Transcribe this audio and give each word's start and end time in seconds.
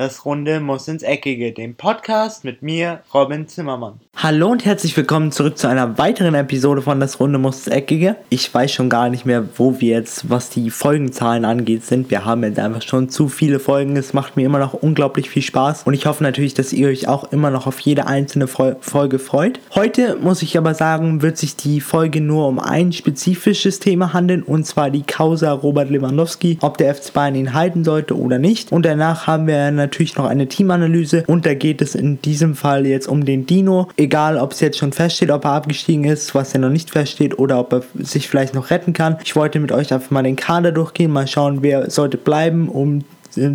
Das 0.00 0.24
Runde 0.24 0.60
muss 0.60 0.88
ins 0.88 1.02
Eckige, 1.02 1.52
dem 1.52 1.74
Podcast 1.74 2.42
mit 2.42 2.62
mir, 2.62 3.00
Robin 3.12 3.46
Zimmermann. 3.48 4.00
Hallo 4.16 4.48
und 4.48 4.64
herzlich 4.64 4.96
willkommen 4.96 5.30
zurück 5.30 5.58
zu 5.58 5.66
einer 5.66 5.98
weiteren 5.98 6.34
Episode 6.34 6.80
von 6.80 7.00
Das 7.00 7.20
Runde 7.20 7.38
muss 7.38 7.66
ins 7.66 7.76
Eckige. 7.76 8.16
Ich 8.30 8.52
weiß 8.52 8.72
schon 8.72 8.88
gar 8.88 9.10
nicht 9.10 9.26
mehr, 9.26 9.44
wo 9.56 9.78
wir 9.78 9.96
jetzt, 9.96 10.30
was 10.30 10.48
die 10.48 10.70
Folgenzahlen 10.70 11.44
angeht, 11.44 11.84
sind. 11.84 12.10
Wir 12.10 12.24
haben 12.24 12.42
jetzt 12.44 12.58
einfach 12.58 12.80
schon 12.80 13.10
zu 13.10 13.28
viele 13.28 13.60
Folgen. 13.60 13.94
Es 13.98 14.14
macht 14.14 14.38
mir 14.38 14.46
immer 14.46 14.58
noch 14.58 14.72
unglaublich 14.72 15.28
viel 15.28 15.42
Spaß 15.42 15.82
und 15.82 15.92
ich 15.92 16.06
hoffe 16.06 16.22
natürlich, 16.22 16.54
dass 16.54 16.72
ihr 16.72 16.88
euch 16.88 17.06
auch 17.06 17.30
immer 17.30 17.50
noch 17.50 17.66
auf 17.66 17.78
jede 17.80 18.06
einzelne 18.06 18.46
Folge 18.46 19.18
freut. 19.18 19.60
Heute 19.74 20.16
muss 20.16 20.40
ich 20.40 20.56
aber 20.56 20.72
sagen, 20.72 21.20
wird 21.20 21.36
sich 21.36 21.56
die 21.56 21.82
Folge 21.82 22.22
nur 22.22 22.48
um 22.48 22.58
ein 22.58 22.94
spezifisches 22.94 23.80
Thema 23.80 24.14
handeln 24.14 24.44
und 24.44 24.66
zwar 24.66 24.88
die 24.88 25.02
Causa 25.02 25.52
Robert 25.52 25.90
Lewandowski, 25.90 26.56
ob 26.62 26.78
der 26.78 26.94
FC 26.94 27.12
Bayern 27.12 27.34
ihn 27.34 27.52
halten 27.52 27.84
sollte 27.84 28.18
oder 28.18 28.38
nicht. 28.38 28.72
Und 28.72 28.86
danach 28.86 29.26
haben 29.26 29.46
wir 29.46 29.70
natürlich 29.70 29.89
natürlich 29.90 30.16
noch 30.16 30.26
eine 30.26 30.46
Teamanalyse 30.46 31.24
und 31.26 31.44
da 31.46 31.54
geht 31.54 31.82
es 31.82 31.96
in 31.96 32.22
diesem 32.22 32.54
Fall 32.54 32.86
jetzt 32.86 33.08
um 33.08 33.24
den 33.24 33.44
Dino. 33.44 33.88
Egal, 33.96 34.36
ob 34.36 34.52
es 34.52 34.60
jetzt 34.60 34.78
schon 34.78 34.92
feststeht, 34.92 35.32
ob 35.32 35.44
er 35.44 35.52
abgestiegen 35.52 36.04
ist, 36.04 36.32
was 36.34 36.52
ja 36.52 36.60
noch 36.60 36.70
nicht 36.70 36.90
feststeht 36.90 37.38
oder 37.40 37.58
ob 37.58 37.72
er 37.72 37.82
sich 37.98 38.28
vielleicht 38.28 38.54
noch 38.54 38.70
retten 38.70 38.92
kann. 38.92 39.16
Ich 39.24 39.34
wollte 39.34 39.58
mit 39.58 39.72
euch 39.72 39.92
einfach 39.92 40.12
mal 40.12 40.22
den 40.22 40.36
Kader 40.36 40.70
durchgehen, 40.70 41.10
mal 41.10 41.26
schauen, 41.26 41.62
wer 41.62 41.90
sollte 41.90 42.18
bleiben, 42.18 42.68
um 42.68 43.02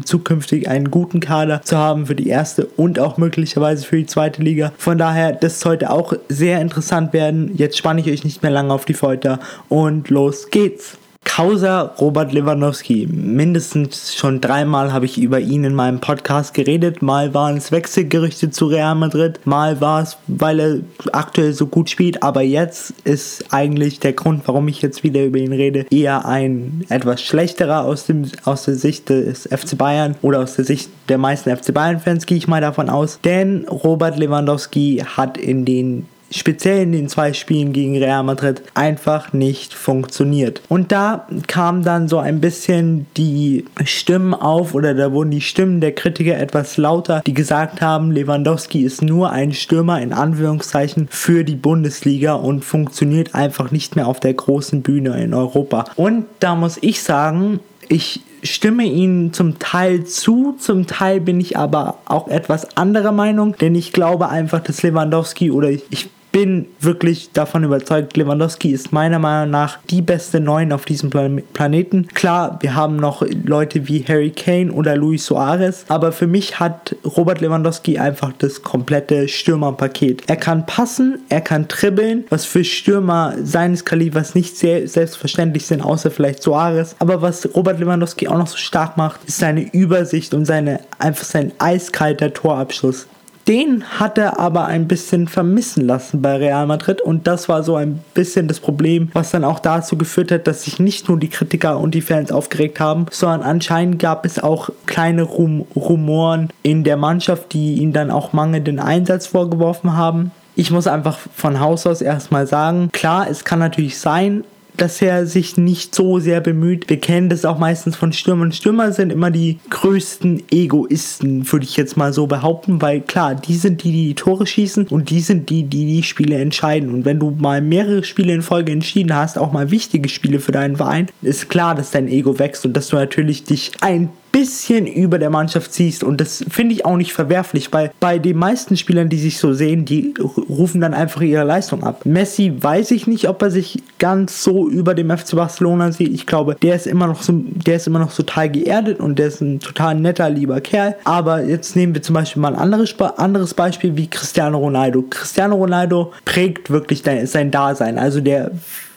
zukünftig 0.05 0.69
einen 0.69 0.91
guten 0.91 1.19
Kader 1.19 1.61
zu 1.61 1.77
haben 1.77 2.05
für 2.05 2.15
die 2.15 2.27
erste 2.27 2.65
und 2.65 2.99
auch 2.99 3.17
möglicherweise 3.17 3.85
für 3.85 3.97
die 3.97 4.05
zweite 4.05 4.41
Liga. 4.41 4.71
Von 4.77 4.97
daher, 4.97 5.33
das 5.33 5.59
sollte 5.59 5.89
auch 5.89 6.13
sehr 6.29 6.61
interessant 6.61 7.13
werden. 7.13 7.51
Jetzt 7.55 7.77
spanne 7.77 8.01
ich 8.01 8.09
euch 8.09 8.23
nicht 8.23 8.41
mehr 8.41 8.51
lange 8.51 8.73
auf 8.73 8.85
die 8.85 8.93
Folter 8.93 9.39
und 9.67 10.09
los 10.09 10.49
geht's. 10.49 10.97
Causa 11.25 11.93
Robert 11.99 12.31
Lewandowski. 12.31 13.07
Mindestens 13.11 14.15
schon 14.15 14.39
dreimal 14.39 14.93
habe 14.93 15.05
ich 15.05 15.17
über 15.17 15.41
ihn 15.41 15.65
in 15.65 15.75
meinem 15.75 15.99
Podcast 15.99 16.53
geredet. 16.53 17.01
Mal 17.01 17.33
waren 17.33 17.57
es 17.57 17.73
Wechselgerüchte 17.73 18.51
zu 18.51 18.67
Real 18.67 18.95
Madrid, 18.95 19.41
mal 19.43 19.81
war 19.81 20.01
es, 20.01 20.17
weil 20.27 20.59
er 20.61 20.79
aktuell 21.11 21.51
so 21.51 21.67
gut 21.67 21.89
spielt. 21.89 22.23
Aber 22.23 22.41
jetzt 22.41 22.93
ist 23.03 23.45
eigentlich 23.51 23.99
der 23.99 24.13
Grund, 24.13 24.43
warum 24.45 24.69
ich 24.69 24.81
jetzt 24.81 25.03
wieder 25.03 25.25
über 25.25 25.39
ihn 25.39 25.51
rede, 25.51 25.85
eher 25.89 26.25
ein 26.25 26.85
etwas 26.87 27.21
schlechterer 27.21 27.83
aus, 27.83 28.05
dem, 28.05 28.31
aus 28.45 28.63
der 28.63 28.75
Sicht 28.75 29.09
des 29.09 29.49
FC 29.51 29.77
Bayern 29.77 30.15
oder 30.21 30.39
aus 30.39 30.55
der 30.55 30.63
Sicht 30.63 30.89
der 31.09 31.17
meisten 31.17 31.53
FC 31.53 31.73
Bayern-Fans, 31.73 32.27
gehe 32.27 32.37
ich 32.37 32.47
mal 32.47 32.61
davon 32.61 32.89
aus. 32.89 33.19
Denn 33.25 33.67
Robert 33.67 34.17
Lewandowski 34.17 35.03
hat 35.05 35.37
in 35.37 35.65
den 35.65 36.05
speziell 36.31 36.83
in 36.83 36.91
den 36.91 37.09
zwei 37.09 37.33
Spielen 37.33 37.73
gegen 37.73 37.97
Real 37.97 38.23
Madrid 38.23 38.61
einfach 38.73 39.33
nicht 39.33 39.73
funktioniert. 39.73 40.61
Und 40.69 40.91
da 40.91 41.27
kam 41.47 41.83
dann 41.83 42.07
so 42.07 42.17
ein 42.19 42.41
bisschen 42.41 43.05
die 43.17 43.65
Stimmen 43.83 44.33
auf 44.33 44.73
oder 44.73 44.93
da 44.93 45.11
wurden 45.11 45.31
die 45.31 45.41
Stimmen 45.41 45.81
der 45.81 45.93
Kritiker 45.93 46.37
etwas 46.37 46.77
lauter, 46.77 47.21
die 47.25 47.33
gesagt 47.33 47.81
haben, 47.81 48.11
Lewandowski 48.11 48.81
ist 48.81 49.01
nur 49.01 49.31
ein 49.31 49.53
Stürmer 49.53 50.01
in 50.01 50.13
Anführungszeichen 50.13 51.07
für 51.09 51.43
die 51.43 51.55
Bundesliga 51.55 52.33
und 52.33 52.65
funktioniert 52.65 53.35
einfach 53.35 53.71
nicht 53.71 53.95
mehr 53.95 54.07
auf 54.07 54.19
der 54.19 54.33
großen 54.33 54.81
Bühne 54.81 55.21
in 55.23 55.33
Europa. 55.33 55.85
Und 55.95 56.25
da 56.39 56.55
muss 56.55 56.77
ich 56.81 57.01
sagen, 57.01 57.59
ich 57.87 58.21
stimme 58.43 58.83
Ihnen 58.83 59.33
zum 59.33 59.59
Teil 59.59 60.05
zu, 60.05 60.55
zum 60.59 60.87
Teil 60.87 61.19
bin 61.19 61.39
ich 61.39 61.57
aber 61.57 61.97
auch 62.05 62.27
etwas 62.27 62.77
anderer 62.77 63.11
Meinung, 63.11 63.55
denn 63.57 63.75
ich 63.75 63.91
glaube 63.91 64.29
einfach, 64.29 64.59
dass 64.61 64.83
Lewandowski 64.83 65.51
oder 65.51 65.69
ich 65.69 66.09
bin 66.35 66.65
wirklich 66.81 67.31
davon 67.31 67.63
überzeugt, 67.63 68.17
Lewandowski 68.17 68.71
ist 68.71 68.91
meiner 68.91 69.19
Meinung 69.19 69.51
nach 69.51 69.77
die 69.89 70.01
beste 70.01 70.41
Neun 70.41 70.73
auf 70.73 70.83
diesem 70.83 71.09
Plan 71.09 71.41
Planeten. 71.53 72.09
Klar, 72.13 72.59
wir 72.59 72.75
haben 72.75 72.97
noch 72.97 73.25
Leute 73.45 73.87
wie 73.87 74.03
Harry 74.05 74.31
Kane 74.31 74.69
oder 74.69 74.97
Luis 74.97 75.27
Suarez, 75.27 75.85
aber 75.87 76.11
für 76.11 76.27
mich 76.27 76.59
hat 76.59 76.93
Robert 77.05 77.39
Lewandowski 77.39 77.99
einfach 77.99 78.33
das 78.37 78.61
komplette 78.63 79.29
Stürmerpaket. 79.29 80.23
Er 80.27 80.35
kann 80.35 80.65
passen, 80.65 81.19
er 81.29 81.39
kann 81.39 81.69
dribbeln, 81.69 82.25
was 82.29 82.43
für 82.43 82.65
Stürmer 82.65 83.35
seines 83.41 83.85
Kalibers 83.85 84.35
nicht 84.35 84.57
sehr 84.57 84.89
selbstverständlich 84.89 85.65
sind, 85.65 85.81
außer 85.81 86.11
vielleicht 86.11 86.43
Suarez. 86.43 86.97
Aber 86.99 87.21
was 87.21 87.47
Robert 87.55 87.79
Lewandowski 87.79 88.27
auch 88.27 88.37
noch 88.37 88.47
so 88.47 88.57
stark 88.57 88.97
macht, 88.97 89.21
ist 89.25 89.37
seine 89.37 89.73
Übersicht 89.73 90.33
und 90.33 90.43
seine 90.43 90.81
einfach 90.99 91.23
sein 91.23 91.53
eiskalter 91.59 92.33
Torabschluss. 92.33 93.07
Den 93.47 93.83
hat 93.99 94.17
er 94.17 94.39
aber 94.39 94.65
ein 94.65 94.87
bisschen 94.87 95.27
vermissen 95.27 95.85
lassen 95.85 96.19
bei 96.21 96.35
Real 96.37 96.65
Madrid 96.65 96.99
und 96.99 97.27
das 97.27 97.47
war 97.47 97.61
so 97.61 97.75
ein 97.75 97.99
bisschen 98.15 98.47
das 98.47 98.59
Problem, 98.59 99.09
was 99.13 99.29
dann 99.31 99.43
auch 99.43 99.59
dazu 99.59 99.97
geführt 99.97 100.31
hat, 100.31 100.47
dass 100.47 100.63
sich 100.63 100.79
nicht 100.79 101.07
nur 101.07 101.19
die 101.19 101.29
Kritiker 101.29 101.79
und 101.79 101.93
die 101.93 102.01
Fans 102.01 102.31
aufgeregt 102.31 102.79
haben, 102.79 103.05
sondern 103.11 103.43
anscheinend 103.43 103.99
gab 103.99 104.25
es 104.25 104.41
auch 104.41 104.69
kleine 104.87 105.21
Rum 105.21 105.67
Rumoren 105.75 106.49
in 106.63 106.83
der 106.83 106.97
Mannschaft, 106.97 107.53
die 107.53 107.75
ihm 107.75 107.93
dann 107.93 108.09
auch 108.09 108.33
mangelnden 108.33 108.79
Einsatz 108.79 109.27
vorgeworfen 109.27 109.95
haben. 109.95 110.31
Ich 110.55 110.71
muss 110.71 110.87
einfach 110.87 111.19
von 111.35 111.59
Haus 111.59 111.85
aus 111.85 112.01
erstmal 112.01 112.47
sagen, 112.47 112.89
klar, 112.93 113.27
es 113.29 113.43
kann 113.43 113.59
natürlich 113.59 113.99
sein, 113.99 114.43
dass 114.77 115.01
er 115.01 115.25
sich 115.25 115.57
nicht 115.57 115.95
so 115.95 116.19
sehr 116.19 116.41
bemüht. 116.41 116.89
Wir 116.89 116.99
kennen 116.99 117.29
das 117.29 117.45
auch 117.45 117.57
meistens 117.57 117.95
von 117.95 118.13
Stürmern. 118.13 118.51
Stürmer 118.51 118.91
sind 118.91 119.11
immer 119.11 119.31
die 119.31 119.59
größten 119.69 120.43
Egoisten, 120.51 121.51
würde 121.51 121.65
ich 121.65 121.77
jetzt 121.77 121.97
mal 121.97 122.13
so 122.13 122.27
behaupten, 122.27 122.81
weil 122.81 123.01
klar, 123.01 123.35
die 123.35 123.55
sind 123.55 123.83
die, 123.83 123.91
die 123.91 124.07
die 124.07 124.15
Tore 124.15 124.45
schießen 124.45 124.87
und 124.87 125.09
die 125.09 125.21
sind 125.21 125.49
die, 125.49 125.63
die 125.63 125.85
die 125.85 126.03
Spiele 126.03 126.37
entscheiden. 126.37 126.93
Und 126.93 127.05
wenn 127.05 127.19
du 127.19 127.31
mal 127.31 127.61
mehrere 127.61 128.03
Spiele 128.03 128.33
in 128.33 128.41
Folge 128.41 128.71
entschieden 128.71 129.15
hast, 129.15 129.37
auch 129.37 129.51
mal 129.51 129.71
wichtige 129.71 130.09
Spiele 130.09 130.39
für 130.39 130.51
deinen 130.51 130.77
Verein, 130.77 131.07
ist 131.21 131.49
klar, 131.49 131.75
dass 131.75 131.91
dein 131.91 132.07
Ego 132.07 132.39
wächst 132.39 132.65
und 132.65 132.73
dass 132.73 132.89
du 132.89 132.95
natürlich 132.95 133.43
dich 133.43 133.71
ein 133.81 134.09
bisschen 134.35 134.85
über 134.85 135.17
der 135.17 135.29
Mannschaft 135.29 135.71
ziehst. 135.71 136.03
Und 136.03 136.19
das 136.19 136.43
finde 136.49 136.75
ich 136.75 136.85
auch 136.85 136.97
nicht 136.97 137.13
verwerflich, 137.13 137.71
weil 137.71 137.91
bei 138.01 138.19
den 138.19 138.35
meisten 138.35 138.75
Spielern, 138.75 139.07
die 139.07 139.17
sich 139.17 139.37
so 139.37 139.53
sehen, 139.53 139.85
die 139.85 140.13
rufen 140.19 140.81
dann 140.81 140.93
einfach 140.93 141.21
ihre 141.21 141.45
Leistung 141.45 141.83
ab. 141.83 142.05
Messi 142.05 142.53
weiß 142.59 142.91
ich 142.91 143.07
nicht, 143.07 143.29
ob 143.29 143.41
er 143.41 143.49
sich 143.49 143.81
ganz 143.97 144.43
so 144.43 144.67
über 144.67 144.93
dem 144.93 145.09
FC 145.09 145.37
Barcelona 145.37 145.93
sieht. 145.93 146.13
Ich 146.13 146.25
glaube, 146.25 146.57
der 146.61 146.75
ist 146.75 146.85
immer 146.85 147.07
noch 147.07 147.21
so, 147.21 147.31
der 147.33 147.77
ist 147.77 147.87
immer 147.87 147.99
noch 147.99 148.13
total 148.13 148.49
geerdet 148.49 148.99
und 148.99 149.17
der 149.17 149.27
ist 149.27 149.39
ein 149.39 149.61
total 149.61 149.95
netter, 149.95 150.29
lieber 150.29 150.59
Kerl. 150.59 150.97
Aber 151.05 151.41
jetzt 151.41 151.77
nehmen 151.77 151.95
wir 151.95 152.01
zum 152.01 152.15
Beispiel 152.15 152.41
mal 152.41 152.53
ein 152.53 152.59
anderes, 152.59 152.93
anderes 153.15 153.53
Beispiel 153.53 153.95
wie 153.95 154.07
Cristiano 154.07 154.57
Ronaldo. 154.57 155.05
Cristiano 155.09 155.55
Ronaldo 155.55 156.11
prägt 156.25 156.69
wirklich 156.69 157.03
sein 157.03 157.51
Dasein. 157.51 157.97
Also 157.97 158.19
der 158.19 158.51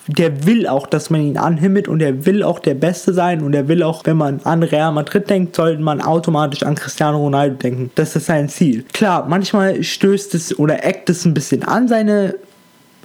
der 0.09 0.47
will 0.47 0.67
auch, 0.67 0.87
dass 0.87 1.11
man 1.11 1.21
ihn 1.21 1.37
anhimmelt 1.37 1.87
und 1.87 2.01
er 2.01 2.27
will 2.27 2.43
auch 2.43 2.59
der 2.59 2.75
Beste 2.75 3.13
sein 3.13 3.43
und 3.43 3.55
er 3.55 3.69
will 3.69 3.83
auch, 3.83 4.05
wenn 4.07 4.17
man 4.17 4.41
an 4.45 4.63
Real 4.63 4.91
Madrid 4.91 5.29
denkt, 5.29 5.55
sollte 5.55 5.83
man 5.83 6.01
automatisch 6.01 6.63
an 6.63 6.75
Cristiano 6.75 7.19
Ronaldo 7.19 7.57
denken. 7.57 7.91
Das 7.95 8.17
ist 8.17 8.27
sein 8.27 8.49
Ziel. 8.49 8.85
Klar, 8.93 9.27
manchmal 9.29 9.83
stößt 9.83 10.35
es 10.35 10.59
oder 10.59 10.85
eckt 10.85 11.11
es 11.11 11.25
ein 11.25 11.35
bisschen 11.35 11.63
an 11.63 11.89
seine 11.89 12.35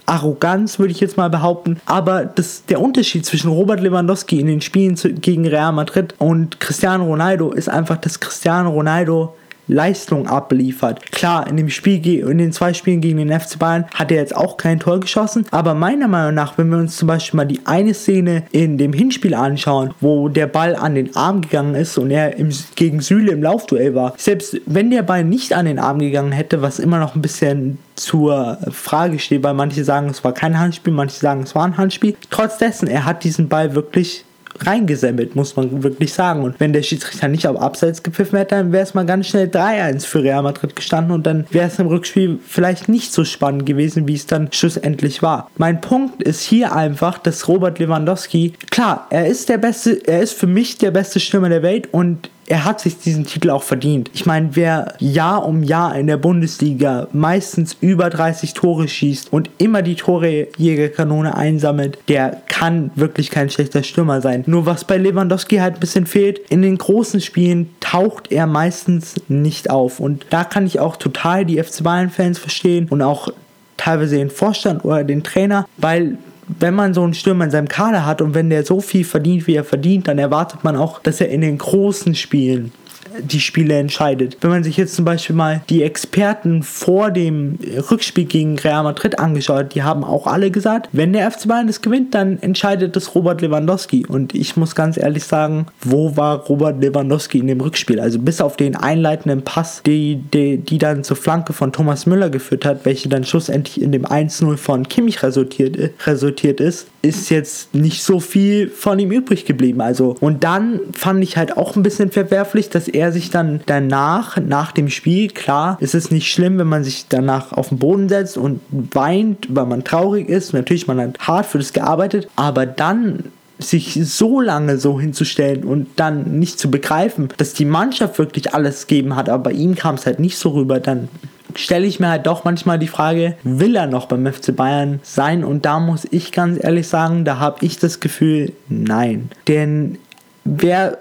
Arroganz, 0.06 0.80
würde 0.80 0.92
ich 0.92 1.00
jetzt 1.00 1.18
mal 1.18 1.30
behaupten. 1.30 1.80
Aber 1.86 2.26
das, 2.26 2.66
der 2.66 2.82
Unterschied 2.82 3.26
zwischen 3.26 3.50
Robert 3.50 3.82
Lewandowski 3.82 4.40
in 4.40 4.48
den 4.48 4.62
Spielen 4.62 4.98
zu, 4.98 5.14
gegen 5.14 5.48
Real 5.48 5.72
Madrid 5.72 6.16
und 6.20 6.60
Cristiano 6.60 7.06
Ronaldo 7.06 7.52
ist 7.52 7.70
einfach, 7.70 7.98
dass 7.98 8.20
Cristiano 8.20 8.70
Ronaldo 8.70 9.36
Leistung 9.68 10.28
abliefert. 10.28 11.12
Klar, 11.12 11.48
in 11.48 11.58
dem 11.58 11.70
Spiel, 11.70 12.06
in 12.06 12.38
den 12.38 12.52
zwei 12.52 12.74
Spielen 12.74 13.02
gegen 13.02 13.18
den 13.18 13.40
FC 13.40 13.60
Bayern 13.60 13.86
hat 13.94 14.12
er 14.12 14.18
jetzt 14.18 14.36
auch 14.36 14.58
kein 14.58 14.80
Tor 14.80 15.00
geschossen, 15.00 15.46
aber 15.52 15.74
meiner 15.74 16.08
Meinung 16.08 16.36
nach, 16.36 16.58
wenn 16.58 16.70
wir 16.70 16.78
uns 16.78 16.98
zum 16.98 17.08
Beispiel 17.08 17.38
mal 17.38 17.46
die 17.46 17.62
eine 17.66 17.94
Szene 17.94 18.44
in 18.52 18.78
dem 18.78 18.94
Hinspiel 18.94 19.34
anschauen, 19.34 19.94
wo 20.02 20.30
der 20.30 20.48
Ball 20.48 20.76
an 20.76 20.96
den 20.96 21.16
Arm 21.16 21.42
gegangen 21.42 21.76
ist 21.76 21.98
und 21.98 22.12
er 22.12 22.38
im, 22.38 22.50
gegen 22.76 23.02
Süle 23.02 23.32
im 23.32 23.44
Laufduell 23.44 23.96
war, 23.96 24.14
selbst 24.18 24.60
wenn 24.66 24.92
der 24.92 25.04
Ball 25.04 25.24
nicht 25.24 25.54
an 25.54 25.66
den 25.66 25.80
Arm 25.80 26.00
gegangen 26.00 26.32
hätte, 26.32 26.62
was 26.62 26.80
immer 26.80 27.00
noch 27.00 27.16
ein 27.16 27.22
bisschen 27.22 27.78
zur 27.96 28.58
Frage 28.72 29.20
steht, 29.20 29.44
weil 29.44 29.54
manche 29.54 29.84
sagen, 29.84 30.10
es 30.10 30.24
war 30.24 30.34
kein 30.34 30.60
Handspiel, 30.60 30.94
manche 30.94 31.20
sagen, 31.20 31.44
es 31.44 31.56
war 31.56 31.66
ein 31.66 31.78
Handspiel. 31.78 32.16
Trotz 32.30 32.58
dessen, 32.58 32.88
er 32.88 33.06
hat 33.06 33.24
diesen 33.24 33.50
Ball 33.50 33.76
wirklich 33.76 34.26
reingesammelt, 34.60 35.36
muss 35.36 35.56
man 35.56 35.84
wirklich 35.84 36.14
sagen. 36.14 36.44
Und 36.44 36.60
wenn 36.60 36.74
der 36.74 36.84
Schiedsrichter 36.84 37.28
nicht 37.28 37.48
auf 37.48 37.60
Abseits 37.60 38.04
gepfiffen 38.04 38.38
hätte, 38.38 38.56
dann 38.56 38.72
wäre 38.72 38.84
es 38.84 38.94
mal 38.94 39.06
ganz 39.06 39.28
schnell 39.28 39.48
3-1 39.48 40.06
für 40.06 40.24
Real 40.24 40.44
Madrid 40.44 40.76
gestanden 40.76 41.14
und 41.14 41.26
dann 41.26 41.46
wäre 41.52 41.68
es 41.68 41.80
im 41.80 41.88
Rückspiel 41.88 42.40
vielleicht 42.46 42.90
nicht 42.90 43.14
so 43.14 43.26
spannend 43.26 43.66
gewesen, 43.66 44.08
wie 44.08 44.16
es 44.16 44.26
dann 44.26 44.50
schlussendlich 44.52 45.22
war. 45.22 45.50
Mein 45.58 45.82
Punkt 45.82 46.24
ist 46.24 46.42
hier 46.42 46.76
einfach, 46.76 47.18
dass 47.18 47.48
Robert 47.48 47.80
Lewandowski, 47.80 48.54
klar, 48.70 49.08
er 49.10 49.28
ist 49.28 49.50
der 49.50 49.58
beste, 49.58 50.06
er 50.08 50.22
ist 50.22 50.34
für 50.34 50.48
mich 50.48 50.78
der 50.78 50.92
beste 50.92 51.20
Stürmer 51.20 51.50
der 51.50 51.64
Welt 51.64 51.90
und 51.92 52.30
er 52.48 52.66
hat 52.66 52.80
sich 52.82 52.98
diesen 52.98 53.26
Titel 53.26 53.50
auch 53.50 53.64
verdient. 53.64 54.10
Ich 54.14 54.26
meine, 54.26 54.56
wer 54.56 54.96
Jahr 55.00 55.46
um 55.46 55.64
Jahr 55.64 55.96
in 55.96 56.08
der 56.08 56.18
Bundesliga 56.18 57.08
meistens 57.14 57.78
über 57.80 58.10
30 58.10 58.54
Tore 58.54 58.88
schießt 58.88 59.32
und 59.32 59.50
immer 59.58 59.82
die 59.82 59.96
Torejägerkanone 59.96 61.36
einsammelt, 61.36 61.98
der 62.08 62.42
kann 62.48 62.92
wirklich 62.96 63.30
kein 63.30 63.50
schlechter 63.50 63.84
Stürmer 63.84 64.22
sein. 64.22 64.44
Nur 64.48 64.66
was 64.66 64.86
bei 64.86 64.98
Lewandowski 64.98 65.58
halt 65.58 65.76
ein 65.76 65.80
bisschen 65.80 66.06
fehlt, 66.06 66.40
in 66.50 66.62
den 66.62 66.78
großen 66.78 67.22
Spielen 67.22 67.70
taucht 67.80 68.32
er 68.32 68.48
meistens 68.48 69.16
nicht 69.28 69.70
auf. 69.70 70.00
Und 70.00 70.26
da 70.30 70.44
kann 70.44 70.66
ich 70.66 70.80
auch 70.80 70.96
total 70.96 71.46
die 71.46 71.62
FC 71.62 71.84
Bayern-Fans 71.84 72.40
verstehen 72.40 72.88
und 72.90 73.02
auch 73.02 73.30
teilweise 73.78 74.18
den 74.18 74.30
Vorstand 74.30 74.86
oder 74.86 75.04
den 75.04 75.24
Trainer, 75.24 75.68
weil 75.78 76.18
wenn 76.48 76.74
man 76.74 76.94
so 76.94 77.04
einen 77.04 77.14
Stürmer 77.14 77.46
in 77.46 77.52
seinem 77.52 77.68
Kader 77.68 78.06
hat 78.06 78.22
und 78.22 78.34
wenn 78.34 78.50
der 78.50 78.66
so 78.66 78.82
viel 78.82 79.06
verdient, 79.06 79.48
wie 79.48 79.56
er 79.56 79.64
verdient, 79.64 80.08
dann 80.08 80.20
erwartet 80.20 80.64
man 80.64 80.76
auch, 80.76 81.00
dass 81.00 81.22
er 81.22 81.30
in 81.30 81.42
den 81.42 81.58
großen 81.58 82.16
Spielen 82.16 82.72
die 83.20 83.40
Spiele 83.40 83.76
entscheidet. 83.76 84.38
Wenn 84.42 84.50
man 84.50 84.64
sich 84.64 84.78
jetzt 84.78 84.96
zum 84.96 85.06
Beispiel 85.06 85.36
mal 85.36 85.62
die 85.70 85.84
Experten 85.84 86.64
vor 86.64 87.12
dem 87.12 87.58
Rückspiel 87.92 88.26
gegen 88.26 88.58
Real 88.60 88.84
Madrid 88.84 89.20
angeschaut 89.20 89.74
die 89.74 89.84
haben 89.84 90.04
auch 90.04 90.28
alle 90.28 90.52
gesagt, 90.52 90.90
wenn 90.92 91.14
der 91.14 91.30
FC 91.30 91.48
Bayern 91.48 91.68
das 91.68 91.82
gewinnt, 91.82 92.14
dann 92.14 92.42
entscheidet 92.42 92.96
das 92.96 93.16
Robert 93.16 93.42
Lewandowski. 93.42 94.06
Und 94.06 94.34
ich 94.36 94.56
muss 94.58 94.76
ganz 94.76 94.98
ehrlich 94.98 95.24
sagen, 95.24 95.68
wo 95.82 96.16
war 96.16 96.40
Robert 96.46 96.82
Lewandowski 96.82 97.40
in 97.40 97.48
dem 97.48 97.62
Rückspiel? 97.62 98.00
Also 98.00 98.20
bis 98.20 98.42
auf 98.42 98.58
den 98.58 98.76
einleitenden 98.76 99.44
Pass, 99.44 99.82
die, 99.86 100.16
die, 100.34 100.58
die 100.58 100.78
dann 100.78 101.04
zur 101.04 101.18
Flanke 101.18 101.54
von 101.54 101.72
Thomas 101.72 102.06
Müller 102.06 102.30
geführt 102.30 102.66
hat, 102.66 102.86
welche 102.86 103.10
dann 103.10 103.24
schlussendlich 103.24 103.82
in 103.82 103.92
dem 103.92 104.06
1-0 104.06 104.58
von 104.58 104.88
Kimmich 104.88 105.24
resultiert, 105.24 105.92
resultiert 106.06 106.60
ist, 106.60 106.88
ist 107.02 107.30
jetzt 107.30 107.74
nicht 107.76 108.04
so 108.04 108.20
viel 108.20 108.70
von 108.70 108.98
ihm 109.00 109.12
übrig 109.12 109.46
geblieben. 109.46 109.82
Also, 109.82 110.16
und 110.20 110.44
dann 110.44 110.80
fand 110.94 111.24
ich 111.24 111.38
halt 111.38 111.58
auch 111.58 111.76
ein 111.76 111.84
bisschen 111.84 112.12
verwerflich, 112.12 112.70
dass 112.70 112.88
er 112.94 113.12
sich 113.12 113.30
dann 113.30 113.62
danach, 113.66 114.38
nach 114.38 114.72
dem 114.72 114.90
Spiel, 114.90 115.30
klar, 115.30 115.78
ist 115.80 115.96
es 115.96 116.12
nicht 116.12 116.32
schlimm, 116.32 116.58
wenn 116.58 116.68
man 116.68 116.84
sich 116.84 117.08
danach 117.10 117.52
auf 117.52 117.70
den 117.70 117.80
Boden 117.80 118.10
setzt 118.10 118.38
und 118.38 118.62
weint, 118.72 119.48
weil 119.50 119.66
man 119.66 119.84
traurig 119.84 120.30
ist. 120.30 120.54
Natürlich, 120.54 120.88
man 120.88 121.00
hat 121.00 121.20
hart 121.20 121.46
für 121.46 121.58
das 121.58 121.74
gearbeitet, 121.74 122.28
aber 122.36 122.66
dann 122.66 123.26
sich 123.60 124.00
so 124.04 124.42
lange 124.42 124.78
so 124.78 125.00
hinzustellen 125.00 125.64
und 125.64 125.88
dann 125.96 126.40
nicht 126.40 126.60
zu 126.60 126.70
begreifen, 126.70 127.30
dass 127.38 127.54
die 127.54 127.66
Mannschaft 127.66 128.18
wirklich 128.18 128.54
alles 128.54 128.88
gegeben 128.88 129.16
hat, 129.16 129.30
aber 129.30 129.44
bei 129.44 129.52
ihm 129.52 129.76
kam 129.76 129.96
es 129.96 130.06
halt 130.06 130.20
nicht 130.20 130.38
so 130.38 130.50
rüber, 130.50 130.80
dann 130.80 131.08
stelle 131.56 131.86
ich 131.86 132.00
mir 132.00 132.10
halt 132.10 132.26
doch 132.26 132.44
manchmal 132.44 132.80
die 132.80 132.88
Frage, 132.88 133.36
will 133.44 133.76
er 133.76 133.88
noch 133.88 134.08
beim 134.08 134.26
FC 134.26 134.56
Bayern 134.56 135.00
sein? 135.04 135.44
Und 135.44 135.66
da 135.66 135.80
muss 135.80 136.08
ich 136.10 136.32
ganz 136.32 136.62
ehrlich 136.64 136.88
sagen, 136.88 137.26
da 137.26 137.40
habe 137.40 137.64
ich 137.66 137.78
das 137.78 138.00
Gefühl, 138.00 138.54
nein. 138.70 139.30
Denn 139.48 139.98
wer 140.46 140.98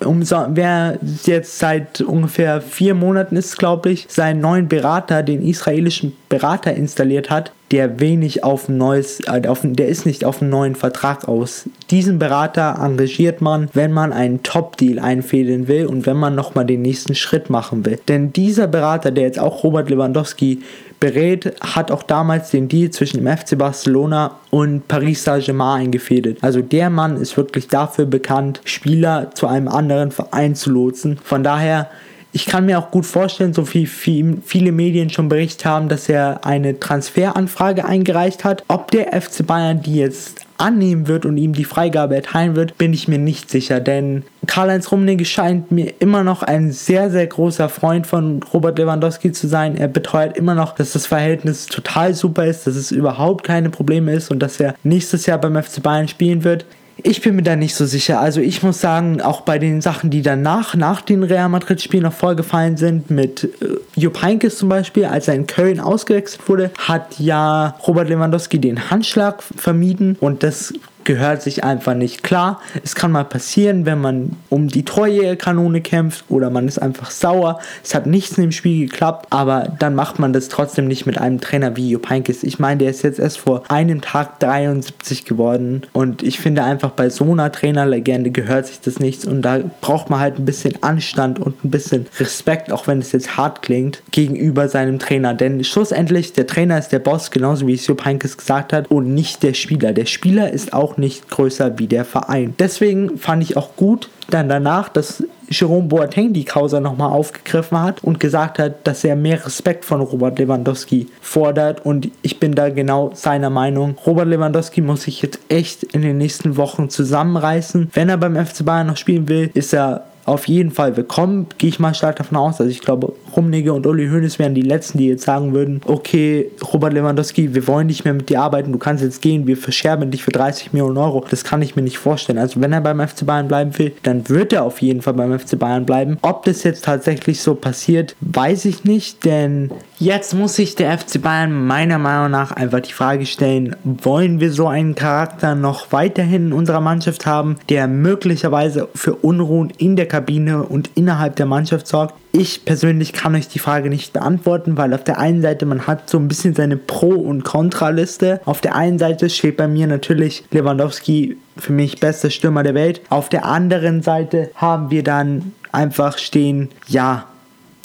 wer 0.00 0.98
jetzt 1.24 1.58
seit 1.58 2.00
ungefähr 2.00 2.60
vier 2.60 2.94
Monaten 2.94 3.36
ist, 3.36 3.58
glaube 3.58 3.90
ich, 3.90 4.06
seinen 4.08 4.40
neuen 4.40 4.68
Berater, 4.68 5.22
den 5.22 5.42
israelischen 5.42 6.16
Berater 6.28 6.74
installiert 6.74 7.30
hat, 7.30 7.52
der 7.70 8.00
wenig 8.00 8.42
auf 8.42 8.68
ein 8.68 8.78
neues, 8.78 9.20
äh, 9.20 9.46
auf, 9.46 9.60
der 9.62 9.88
ist 9.88 10.06
nicht 10.06 10.24
auf 10.24 10.42
einen 10.42 10.50
neuen 10.50 10.74
Vertrag 10.74 11.28
aus. 11.28 11.68
Diesen 11.90 12.18
Berater 12.18 12.78
engagiert 12.80 13.40
man, 13.40 13.68
wenn 13.74 13.92
man 13.92 14.12
einen 14.12 14.42
Top-Deal 14.42 14.98
einfädeln 14.98 15.68
will 15.68 15.86
und 15.86 16.06
wenn 16.06 16.16
man 16.16 16.34
nochmal 16.34 16.66
den 16.66 16.82
nächsten 16.82 17.14
Schritt 17.14 17.48
machen 17.48 17.86
will. 17.86 17.98
Denn 18.08 18.32
dieser 18.32 18.66
Berater, 18.66 19.10
der 19.10 19.24
jetzt 19.24 19.38
auch 19.38 19.62
Robert 19.62 19.88
Lewandowski 19.88 20.62
berät, 20.98 21.54
hat 21.60 21.90
auch 21.90 22.02
damals 22.02 22.50
den 22.50 22.68
Deal 22.68 22.90
zwischen 22.90 23.24
dem 23.24 23.36
FC 23.36 23.56
Barcelona 23.56 24.36
und 24.50 24.86
Paris 24.88 25.24
Saint-Germain 25.24 25.82
eingefädelt. 25.82 26.38
Also 26.42 26.60
der 26.60 26.90
Mann 26.90 27.16
ist 27.16 27.36
wirklich 27.36 27.68
dafür 27.68 28.04
bekannt, 28.04 28.60
Spieler 28.64 29.30
zu 29.34 29.46
einem 29.46 29.68
anderen 29.68 30.10
Verein 30.10 30.54
zu 30.54 30.70
lotsen. 30.70 31.18
Von 31.22 31.42
daher 31.42 31.88
ich 32.32 32.46
kann 32.46 32.66
mir 32.66 32.78
auch 32.78 32.90
gut 32.90 33.06
vorstellen, 33.06 33.54
so 33.54 33.72
wie 33.74 33.86
viele 33.86 34.72
Medien 34.72 35.10
schon 35.10 35.28
berichtet 35.28 35.64
haben, 35.64 35.88
dass 35.88 36.08
er 36.08 36.44
eine 36.44 36.78
Transferanfrage 36.78 37.84
eingereicht 37.84 38.44
hat. 38.44 38.64
Ob 38.68 38.90
der 38.90 39.20
FC 39.20 39.46
Bayern 39.46 39.82
die 39.82 39.96
jetzt 39.96 40.46
annehmen 40.58 41.08
wird 41.08 41.24
und 41.26 41.38
ihm 41.38 41.54
die 41.54 41.64
Freigabe 41.64 42.14
erteilen 42.14 42.54
wird, 42.54 42.78
bin 42.78 42.92
ich 42.92 43.08
mir 43.08 43.18
nicht 43.18 43.50
sicher, 43.50 43.80
denn 43.80 44.24
Karl-Heinz 44.46 44.92
Rummenigge 44.92 45.24
scheint 45.24 45.72
mir 45.72 45.94
immer 46.00 46.22
noch 46.22 46.42
ein 46.42 46.70
sehr, 46.70 47.10
sehr 47.10 47.26
großer 47.26 47.68
Freund 47.68 48.06
von 48.06 48.42
Robert 48.52 48.78
Lewandowski 48.78 49.32
zu 49.32 49.48
sein. 49.48 49.76
Er 49.76 49.88
beteuert 49.88 50.36
immer 50.36 50.54
noch, 50.54 50.74
dass 50.74 50.92
das 50.92 51.06
Verhältnis 51.06 51.66
total 51.66 52.14
super 52.14 52.46
ist, 52.46 52.66
dass 52.66 52.76
es 52.76 52.90
überhaupt 52.90 53.44
keine 53.44 53.70
Probleme 53.70 54.12
ist 54.12 54.30
und 54.30 54.40
dass 54.40 54.60
er 54.60 54.74
nächstes 54.82 55.26
Jahr 55.26 55.38
beim 55.38 55.60
FC 55.60 55.82
Bayern 55.82 56.08
spielen 56.08 56.44
wird. 56.44 56.66
Ich 57.02 57.22
bin 57.22 57.36
mir 57.36 57.42
da 57.42 57.56
nicht 57.56 57.74
so 57.74 57.86
sicher. 57.86 58.20
Also 58.20 58.40
ich 58.40 58.62
muss 58.62 58.80
sagen, 58.80 59.20
auch 59.20 59.42
bei 59.42 59.58
den 59.58 59.80
Sachen, 59.80 60.10
die 60.10 60.22
danach, 60.22 60.74
nach 60.74 61.02
den 61.02 61.22
Real 61.22 61.48
Madrid-Spielen 61.48 62.04
noch 62.04 62.12
vorgefallen 62.12 62.76
sind, 62.76 63.10
mit 63.10 63.44
äh, 63.44 63.76
Jupp 63.96 64.22
Heynckes 64.22 64.58
zum 64.58 64.68
Beispiel, 64.68 65.04
als 65.04 65.28
er 65.28 65.34
in 65.34 65.46
Köln 65.46 65.80
ausgewechselt 65.80 66.48
wurde, 66.48 66.70
hat 66.78 67.18
ja 67.18 67.76
Robert 67.86 68.08
Lewandowski 68.08 68.58
den 68.58 68.90
Handschlag 68.90 69.42
vermieden 69.42 70.16
und 70.20 70.42
das 70.42 70.74
gehört 71.04 71.42
sich 71.42 71.64
einfach 71.64 71.94
nicht. 71.94 72.22
Klar, 72.22 72.60
es 72.84 72.94
kann 72.94 73.12
mal 73.12 73.24
passieren, 73.24 73.86
wenn 73.86 74.00
man 74.00 74.36
um 74.48 74.68
die 74.68 74.84
treue 74.84 75.36
Kanone 75.36 75.80
kämpft 75.80 76.24
oder 76.28 76.50
man 76.50 76.68
ist 76.68 76.78
einfach 76.78 77.10
sauer. 77.10 77.60
Es 77.82 77.94
hat 77.94 78.06
nichts 78.06 78.36
in 78.38 78.44
dem 78.44 78.52
Spiel 78.52 78.88
geklappt, 78.88 79.26
aber 79.30 79.74
dann 79.78 79.94
macht 79.94 80.18
man 80.18 80.32
das 80.32 80.48
trotzdem 80.48 80.86
nicht 80.86 81.06
mit 81.06 81.18
einem 81.18 81.40
Trainer 81.40 81.76
wie 81.76 81.90
Jupp 81.90 82.08
Heynckes. 82.08 82.42
Ich 82.42 82.58
meine, 82.58 82.78
der 82.78 82.90
ist 82.90 83.02
jetzt 83.02 83.18
erst 83.18 83.38
vor 83.38 83.62
einem 83.68 84.00
Tag 84.00 84.40
73 84.40 85.24
geworden 85.24 85.82
und 85.92 86.22
ich 86.22 86.38
finde 86.38 86.62
einfach 86.64 86.90
bei 86.90 87.10
so 87.10 87.30
einer 87.30 87.52
Trainerlegende 87.52 88.30
gehört 88.30 88.66
sich 88.66 88.80
das 88.80 88.98
nichts 88.98 89.24
und 89.24 89.42
da 89.42 89.60
braucht 89.80 90.10
man 90.10 90.20
halt 90.20 90.38
ein 90.38 90.44
bisschen 90.44 90.82
Anstand 90.82 91.38
und 91.38 91.64
ein 91.64 91.70
bisschen 91.70 92.06
Respekt, 92.18 92.72
auch 92.72 92.86
wenn 92.86 92.98
es 92.98 93.12
jetzt 93.12 93.36
hart 93.36 93.62
klingt, 93.62 94.02
gegenüber 94.10 94.68
seinem 94.68 94.98
Trainer. 94.98 95.34
Denn 95.34 95.62
schlussendlich, 95.64 96.32
der 96.32 96.46
Trainer 96.46 96.78
ist 96.78 96.88
der 96.88 96.98
Boss, 96.98 97.30
genauso 97.30 97.66
wie 97.66 97.74
es 97.74 97.86
Jupp 97.86 98.04
Heynckes 98.04 98.36
gesagt 98.36 98.72
hat 98.72 98.90
und 98.90 99.14
nicht 99.14 99.42
der 99.42 99.54
Spieler. 99.54 99.92
Der 99.92 100.06
Spieler 100.06 100.52
ist 100.52 100.72
auch 100.72 100.89
nicht 100.96 101.28
größer 101.28 101.78
wie 101.78 101.86
der 101.86 102.04
Verein. 102.04 102.54
Deswegen 102.58 103.18
fand 103.18 103.42
ich 103.42 103.56
auch 103.56 103.76
gut 103.76 104.08
dann 104.30 104.48
danach, 104.48 104.88
dass 104.88 105.24
Jerome 105.48 105.88
Boateng 105.88 106.32
die 106.32 106.44
Causa 106.44 106.78
nochmal 106.78 107.10
aufgegriffen 107.10 107.82
hat 107.82 108.04
und 108.04 108.20
gesagt 108.20 108.58
hat, 108.60 108.86
dass 108.86 109.02
er 109.02 109.16
mehr 109.16 109.44
Respekt 109.44 109.84
von 109.84 110.00
Robert 110.00 110.38
Lewandowski 110.38 111.08
fordert 111.20 111.84
und 111.84 112.08
ich 112.22 112.38
bin 112.38 112.54
da 112.54 112.70
genau 112.70 113.10
seiner 113.14 113.50
Meinung. 113.50 113.96
Robert 114.06 114.28
Lewandowski 114.28 114.80
muss 114.80 115.02
sich 115.02 115.22
jetzt 115.22 115.40
echt 115.48 115.82
in 115.82 116.02
den 116.02 116.18
nächsten 116.18 116.56
Wochen 116.56 116.88
zusammenreißen. 116.88 117.90
Wenn 117.92 118.08
er 118.08 118.16
beim 118.16 118.36
FC 118.36 118.64
Bayern 118.64 118.86
noch 118.86 118.96
spielen 118.96 119.28
will, 119.28 119.50
ist 119.54 119.74
er 119.74 120.04
auf 120.24 120.48
jeden 120.48 120.70
Fall 120.70 120.96
willkommen, 120.96 121.46
gehe 121.58 121.68
ich 121.68 121.78
mal 121.78 121.94
stark 121.94 122.16
davon 122.16 122.36
aus. 122.36 122.60
Also 122.60 122.70
ich 122.70 122.80
glaube, 122.80 123.12
Rumnigge 123.36 123.72
und 123.72 123.86
Uli 123.86 124.08
Hoeneß 124.08 124.38
wären 124.38 124.54
die 124.54 124.62
Letzten, 124.62 124.98
die 124.98 125.08
jetzt 125.08 125.24
sagen 125.24 125.54
würden, 125.54 125.80
okay, 125.86 126.50
Robert 126.72 126.92
Lewandowski, 126.92 127.54
wir 127.54 127.66
wollen 127.66 127.86
nicht 127.86 128.04
mehr 128.04 128.14
mit 128.14 128.28
dir 128.28 128.40
arbeiten, 128.40 128.72
du 128.72 128.78
kannst 128.78 129.02
jetzt 129.02 129.22
gehen, 129.22 129.46
wir 129.46 129.56
verscherben 129.56 130.10
dich 130.10 130.22
für 130.22 130.30
30 130.30 130.72
Millionen 130.72 130.98
Euro. 130.98 131.24
Das 131.28 131.44
kann 131.44 131.62
ich 131.62 131.76
mir 131.76 131.82
nicht 131.82 131.98
vorstellen. 131.98 132.38
Also 132.38 132.60
wenn 132.60 132.72
er 132.72 132.80
beim 132.80 133.00
FC 133.06 133.26
Bayern 133.26 133.48
bleiben 133.48 133.78
will, 133.78 133.92
dann 134.02 134.28
wird 134.28 134.52
er 134.52 134.64
auf 134.64 134.80
jeden 134.80 135.02
Fall 135.02 135.14
beim 135.14 135.38
FC 135.38 135.58
Bayern 135.58 135.86
bleiben. 135.86 136.18
Ob 136.22 136.44
das 136.44 136.62
jetzt 136.62 136.84
tatsächlich 136.84 137.40
so 137.40 137.54
passiert, 137.54 138.14
weiß 138.20 138.64
ich 138.66 138.84
nicht, 138.84 139.24
denn 139.24 139.70
jetzt 140.00 140.34
muss 140.34 140.56
sich 140.56 140.74
der 140.74 140.98
FC 140.98 141.20
Bayern 141.20 141.66
meiner 141.66 141.98
Meinung 141.98 142.30
nach 142.30 142.50
einfach 142.52 142.80
die 142.80 142.92
Frage 142.92 143.26
stellen, 143.26 143.76
wollen 143.84 144.40
wir 144.40 144.50
so 144.50 144.66
einen 144.66 144.94
Charakter 144.94 145.54
noch 145.54 145.92
weiterhin 145.92 146.46
in 146.46 146.52
unserer 146.52 146.80
Mannschaft 146.80 147.26
haben, 147.26 147.56
der 147.68 147.86
möglicherweise 147.86 148.88
für 148.94 149.14
Unruhen 149.14 149.70
in 149.76 149.96
der 149.96 150.06
Kabine 150.06 150.62
und 150.62 150.90
innerhalb 150.94 151.36
der 151.36 151.46
Mannschaft 151.46 151.86
sorgt? 151.86 152.14
Ich 152.32 152.64
persönlich 152.64 153.12
kann 153.12 153.34
euch 153.34 153.48
die 153.48 153.58
Frage 153.58 153.90
nicht 153.90 154.12
beantworten, 154.12 154.76
weil 154.76 154.94
auf 154.94 155.04
der 155.04 155.18
einen 155.18 155.42
Seite 155.42 155.66
man 155.66 155.86
hat 155.86 156.08
so 156.08 156.18
ein 156.18 156.28
bisschen 156.28 156.54
seine 156.54 156.76
Pro- 156.76 157.08
und 157.08 157.44
Kontraliste. 157.44 158.40
Auf 158.46 158.60
der 158.60 158.74
einen 158.74 158.98
Seite 158.98 159.28
steht 159.28 159.58
bei 159.58 159.68
mir 159.68 159.86
natürlich 159.86 160.44
Lewandowski 160.50 161.36
für 161.56 161.72
mich 161.72 162.00
bester 162.00 162.30
Stürmer 162.30 162.62
der 162.62 162.74
Welt. 162.74 163.02
Auf 163.10 163.28
der 163.28 163.44
anderen 163.44 164.02
Seite 164.02 164.50
haben 164.54 164.90
wir 164.90 165.02
dann 165.02 165.52
einfach 165.72 166.18
stehen, 166.18 166.70
ja, 166.88 167.26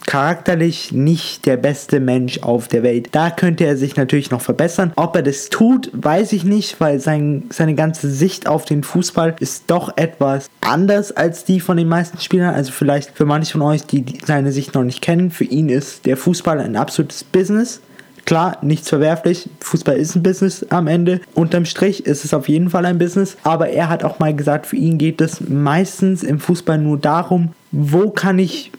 charakterlich 0.06 0.92
nicht 0.92 1.46
der 1.46 1.58
beste 1.58 2.00
Mensch 2.00 2.40
auf 2.40 2.68
der 2.68 2.84
Welt. 2.84 3.10
Da 3.12 3.30
könnte 3.30 3.66
er 3.66 3.78
sich 3.78 3.96
natürlich 3.96 4.32
noch 4.32 4.42
verbessern. 4.42 4.92
Ob 4.96 5.16
er 5.16 5.24
das 5.24 5.50
tut, 5.50 5.90
weiß 5.94 6.34
ich 6.34 6.44
nicht, 6.44 6.80
weil 6.80 7.00
sein, 7.00 7.44
seine 7.50 7.76
ganze 7.76 8.10
Sicht 8.10 8.48
auf 8.48 8.66
den 8.66 8.84
Fußball 8.84 9.36
ist 9.40 9.66
doch 9.68 9.98
etwas 9.98 10.50
anders 10.62 11.12
als 11.12 11.44
die 11.44 11.60
von 11.60 11.78
den 11.78 11.88
meisten 11.88 12.20
Spielern. 12.20 12.54
Also 12.54 12.72
vielleicht 12.72 13.12
für 13.12 13.26
manche 13.26 13.54
von 13.54 13.62
euch, 13.62 13.86
die 13.86 14.06
seine 14.26 14.52
Sicht 14.52 14.74
noch 14.74 14.84
nicht 14.84 15.02
kennen, 15.02 15.32
für 15.32 15.46
ihn 15.46 15.70
ist 15.70 16.06
der 16.06 16.18
Fußball 16.18 16.60
ein 16.60 16.76
absolutes 16.76 17.24
Business. 17.24 17.82
Klar, 18.26 18.58
nichts 18.64 18.90
verwerflich. 18.90 19.50
Fußball 19.60 19.98
ist 19.98 20.16
ein 20.16 20.24
Business 20.24 20.66
am 20.72 20.88
Ende. 20.88 21.22
Unterm 21.36 21.66
Strich 21.66 22.08
ist 22.08 22.26
es 22.26 22.34
auf 22.34 22.50
jeden 22.50 22.72
Fall 22.72 22.86
ein 22.86 22.98
Business. 22.98 23.38
Aber 23.44 23.70
er 23.70 23.88
hat 23.88 24.04
auch 24.04 24.18
mal 24.18 24.36
gesagt, 24.36 24.66
für 24.66 24.78
ihn 24.78 24.98
geht 24.98 25.22
es 25.22 25.42
meistens 25.48 26.24
im 26.24 26.40
Fußball 26.40 26.80
nur 26.80 26.98
darum, 26.98 27.54
wo 27.72 28.10
kann 28.10 28.40
ich 28.40 28.72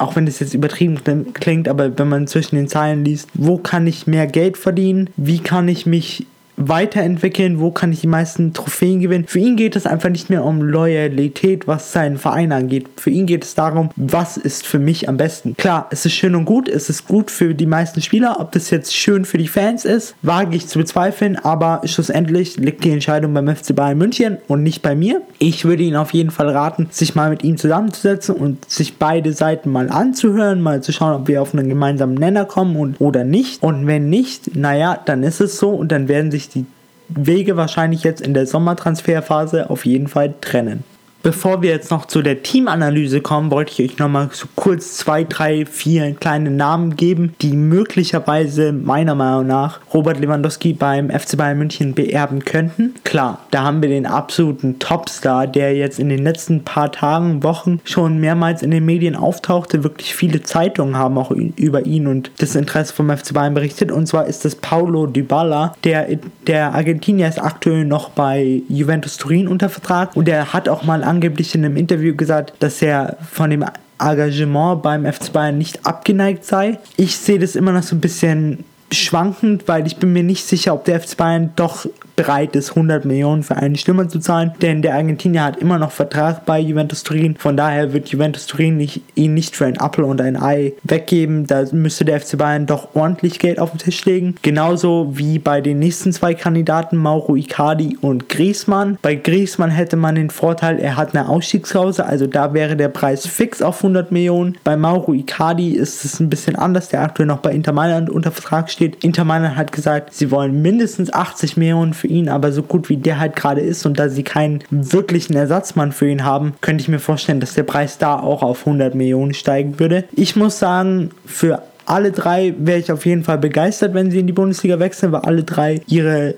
auch 0.00 0.16
wenn 0.16 0.26
das 0.26 0.40
jetzt 0.40 0.54
übertrieben 0.54 1.00
klingt, 1.34 1.68
aber 1.68 1.98
wenn 1.98 2.08
man 2.08 2.26
zwischen 2.26 2.56
den 2.56 2.68
Zeilen 2.68 3.04
liest, 3.04 3.28
wo 3.34 3.58
kann 3.58 3.86
ich 3.86 4.06
mehr 4.06 4.26
Geld 4.26 4.56
verdienen, 4.56 5.10
wie 5.16 5.40
kann 5.40 5.68
ich 5.68 5.86
mich 5.86 6.26
weiterentwickeln, 6.60 7.58
wo 7.58 7.70
kann 7.70 7.92
ich 7.92 8.02
die 8.02 8.06
meisten 8.06 8.52
Trophäen 8.52 9.00
gewinnen. 9.00 9.24
Für 9.26 9.38
ihn 9.38 9.56
geht 9.56 9.76
es 9.76 9.86
einfach 9.86 10.10
nicht 10.10 10.30
mehr 10.30 10.44
um 10.44 10.62
Loyalität, 10.62 11.66
was 11.66 11.92
seinen 11.92 12.18
Verein 12.18 12.52
angeht. 12.52 12.88
Für 12.96 13.10
ihn 13.10 13.26
geht 13.26 13.44
es 13.44 13.54
darum, 13.54 13.90
was 13.96 14.36
ist 14.36 14.66
für 14.66 14.78
mich 14.78 15.08
am 15.08 15.16
besten. 15.16 15.56
Klar, 15.56 15.88
es 15.90 16.04
ist 16.04 16.12
schön 16.12 16.34
und 16.34 16.44
gut, 16.44 16.68
es 16.68 16.90
ist 16.90 17.08
gut 17.08 17.30
für 17.30 17.54
die 17.54 17.66
meisten 17.66 18.02
Spieler. 18.02 18.36
Ob 18.40 18.52
das 18.52 18.70
jetzt 18.70 18.94
schön 18.94 19.24
für 19.24 19.38
die 19.38 19.48
Fans 19.48 19.84
ist, 19.84 20.14
wage 20.22 20.56
ich 20.56 20.68
zu 20.68 20.78
bezweifeln, 20.78 21.36
aber 21.36 21.80
schlussendlich 21.84 22.56
liegt 22.56 22.84
die 22.84 22.90
Entscheidung 22.90 23.32
beim 23.32 23.48
FC 23.48 23.74
Bayern 23.74 23.98
München 23.98 24.38
und 24.46 24.62
nicht 24.62 24.82
bei 24.82 24.94
mir. 24.94 25.22
Ich 25.38 25.64
würde 25.64 25.82
ihn 25.82 25.96
auf 25.96 26.12
jeden 26.12 26.30
Fall 26.30 26.50
raten, 26.50 26.88
sich 26.90 27.14
mal 27.14 27.30
mit 27.30 27.42
ihm 27.42 27.56
zusammenzusetzen 27.56 28.34
und 28.34 28.70
sich 28.70 28.98
beide 28.98 29.32
Seiten 29.32 29.70
mal 29.70 29.88
anzuhören, 29.88 30.60
mal 30.60 30.82
zu 30.82 30.92
schauen, 30.92 31.14
ob 31.14 31.28
wir 31.28 31.40
auf 31.40 31.54
einen 31.54 31.68
gemeinsamen 31.68 32.14
Nenner 32.14 32.44
kommen 32.44 32.76
und, 32.76 33.00
oder 33.00 33.24
nicht. 33.24 33.62
Und 33.62 33.86
wenn 33.86 34.10
nicht, 34.10 34.56
naja, 34.56 34.98
dann 35.04 35.22
ist 35.22 35.40
es 35.40 35.58
so 35.58 35.70
und 35.70 35.90
dann 35.90 36.08
werden 36.08 36.30
sich 36.30 36.49
die 36.54 36.66
Wege 37.08 37.56
wahrscheinlich 37.56 38.02
jetzt 38.04 38.20
in 38.20 38.34
der 38.34 38.46
Sommertransferphase 38.46 39.70
auf 39.70 39.84
jeden 39.84 40.08
Fall 40.08 40.34
trennen. 40.40 40.84
Bevor 41.22 41.60
wir 41.60 41.68
jetzt 41.68 41.90
noch 41.90 42.06
zu 42.06 42.22
der 42.22 42.42
Teamanalyse 42.42 43.20
kommen, 43.20 43.50
wollte 43.50 43.72
ich 43.72 43.92
euch 43.92 43.98
nochmal 43.98 44.30
so 44.32 44.46
kurz 44.54 44.96
zwei, 44.96 45.24
drei, 45.24 45.66
vier 45.66 46.14
kleine 46.14 46.50
Namen 46.50 46.96
geben, 46.96 47.34
die 47.42 47.52
möglicherweise 47.52 48.72
meiner 48.72 49.14
Meinung 49.14 49.46
nach 49.46 49.80
Robert 49.92 50.18
Lewandowski 50.18 50.72
beim 50.72 51.10
FC 51.10 51.36
Bayern 51.36 51.58
München 51.58 51.92
beerben 51.92 52.42
könnten. 52.46 52.94
Klar, 53.04 53.40
da 53.50 53.64
haben 53.64 53.82
wir 53.82 53.90
den 53.90 54.06
absoluten 54.06 54.78
Topstar, 54.78 55.46
der 55.46 55.76
jetzt 55.76 55.98
in 55.98 56.08
den 56.08 56.24
letzten 56.24 56.64
paar 56.64 56.90
Tagen, 56.90 57.42
Wochen 57.42 57.80
schon 57.84 58.18
mehrmals 58.18 58.62
in 58.62 58.70
den 58.70 58.86
Medien 58.86 59.14
auftauchte. 59.14 59.84
Wirklich 59.84 60.14
viele 60.14 60.42
Zeitungen 60.42 60.96
haben 60.96 61.18
auch 61.18 61.30
über 61.30 61.84
ihn 61.84 62.06
und 62.06 62.30
das 62.38 62.54
Interesse 62.54 62.94
vom 62.94 63.10
FC 63.14 63.34
Bayern 63.34 63.52
berichtet. 63.52 63.92
Und 63.92 64.06
zwar 64.06 64.26
ist 64.26 64.46
das 64.46 64.54
Paulo 64.56 65.06
Dybala, 65.06 65.74
der, 65.84 66.08
der 66.46 66.72
Argentinier 66.74 67.28
ist 67.28 67.42
aktuell 67.42 67.84
noch 67.84 68.08
bei 68.08 68.62
Juventus 68.70 69.18
Turin 69.18 69.48
unter 69.48 69.68
Vertrag 69.68 70.16
und 70.16 70.26
der 70.26 70.54
hat 70.54 70.66
auch 70.68 70.82
mal 70.84 71.09
angeblich 71.10 71.54
in 71.54 71.64
einem 71.64 71.76
Interview 71.76 72.14
gesagt, 72.14 72.54
dass 72.60 72.80
er 72.80 73.16
von 73.30 73.50
dem 73.50 73.64
Engagement 73.98 74.82
beim 74.82 75.04
FC 75.04 75.32
Bayern 75.32 75.58
nicht 75.58 75.84
abgeneigt 75.84 76.44
sei. 76.44 76.78
Ich 76.96 77.16
sehe 77.16 77.38
das 77.38 77.56
immer 77.56 77.72
noch 77.72 77.82
so 77.82 77.96
ein 77.96 78.00
bisschen 78.00 78.64
schwankend, 78.92 79.66
weil 79.66 79.86
ich 79.86 79.96
bin 79.96 80.12
mir 80.12 80.22
nicht 80.22 80.46
sicher, 80.46 80.72
ob 80.72 80.84
der 80.84 81.00
FC 81.00 81.16
Bayern 81.16 81.50
doch 81.56 81.86
bereit 82.20 82.54
ist, 82.54 82.70
100 82.70 83.06
Millionen 83.06 83.42
für 83.42 83.56
einen 83.56 83.76
Stürmer 83.76 84.06
zu 84.06 84.18
zahlen, 84.18 84.52
denn 84.60 84.82
der 84.82 84.94
Argentinier 84.94 85.42
hat 85.42 85.56
immer 85.56 85.78
noch 85.78 85.90
Vertrag 85.90 86.44
bei 86.44 86.60
Juventus 86.60 87.02
Turin. 87.02 87.34
Von 87.38 87.56
daher 87.56 87.94
wird 87.94 88.10
Juventus 88.10 88.46
Turin 88.46 88.76
nicht, 88.76 89.00
ihn 89.14 89.32
nicht 89.32 89.56
für 89.56 89.64
ein 89.64 89.80
Apfel 89.80 90.04
und 90.04 90.20
ein 90.20 90.36
Ei 90.36 90.74
weggeben. 90.82 91.46
Da 91.46 91.64
müsste 91.72 92.04
der 92.04 92.20
FC 92.20 92.36
Bayern 92.36 92.66
doch 92.66 92.94
ordentlich 92.94 93.38
Geld 93.38 93.58
auf 93.58 93.70
den 93.70 93.78
Tisch 93.78 94.04
legen. 94.04 94.34
Genauso 94.42 95.16
wie 95.16 95.38
bei 95.38 95.62
den 95.62 95.78
nächsten 95.78 96.12
zwei 96.12 96.34
Kandidaten, 96.34 96.98
Mauro 96.98 97.36
Icardi 97.36 97.96
und 98.02 98.28
Griezmann. 98.28 98.98
Bei 99.00 99.14
Griezmann 99.14 99.70
hätte 99.70 99.96
man 99.96 100.14
den 100.14 100.28
Vorteil, 100.28 100.78
er 100.78 100.98
hat 100.98 101.16
eine 101.16 101.26
Ausstiegsklausel, 101.26 102.04
also 102.04 102.26
da 102.26 102.52
wäre 102.52 102.76
der 102.76 102.88
Preis 102.88 103.26
fix 103.26 103.62
auf 103.62 103.78
100 103.78 104.12
Millionen. 104.12 104.58
Bei 104.62 104.76
Mauro 104.76 105.14
Icardi 105.14 105.70
ist 105.70 106.04
es 106.04 106.20
ein 106.20 106.28
bisschen 106.28 106.56
anders, 106.56 106.90
der 106.90 107.00
aktuell 107.00 107.28
noch 107.28 107.38
bei 107.38 107.52
Inter 107.52 107.72
Mailand 107.72 108.10
unter 108.10 108.30
Vertrag 108.30 108.70
steht. 108.70 109.02
Inter 109.02 109.24
Mailand 109.24 109.56
hat 109.56 109.72
gesagt, 109.72 110.12
sie 110.12 110.30
wollen 110.30 110.60
mindestens 110.60 111.10
80 111.10 111.56
Millionen 111.56 111.94
für 111.94 112.09
ihn, 112.10 112.28
aber 112.28 112.52
so 112.52 112.62
gut 112.62 112.88
wie 112.88 112.96
der 112.96 113.18
halt 113.18 113.36
gerade 113.36 113.60
ist 113.60 113.86
und 113.86 113.98
da 113.98 114.08
sie 114.08 114.22
keinen 114.22 114.62
wirklichen 114.70 115.34
Ersatzmann 115.34 115.92
für 115.92 116.08
ihn 116.08 116.24
haben, 116.24 116.54
könnte 116.60 116.82
ich 116.82 116.88
mir 116.88 116.98
vorstellen, 116.98 117.40
dass 117.40 117.54
der 117.54 117.62
Preis 117.62 117.98
da 117.98 118.18
auch 118.18 118.42
auf 118.42 118.66
100 118.66 118.94
Millionen 118.94 119.34
steigen 119.34 119.78
würde. 119.78 120.04
Ich 120.12 120.36
muss 120.36 120.58
sagen, 120.58 121.10
für 121.24 121.62
alle 121.86 122.12
drei 122.12 122.54
wäre 122.58 122.78
ich 122.78 122.92
auf 122.92 123.06
jeden 123.06 123.24
Fall 123.24 123.38
begeistert, 123.38 123.94
wenn 123.94 124.10
sie 124.10 124.20
in 124.20 124.26
die 124.26 124.32
Bundesliga 124.32 124.78
wechseln, 124.78 125.12
weil 125.12 125.22
alle 125.22 125.42
drei 125.42 125.80
ihre 125.86 126.34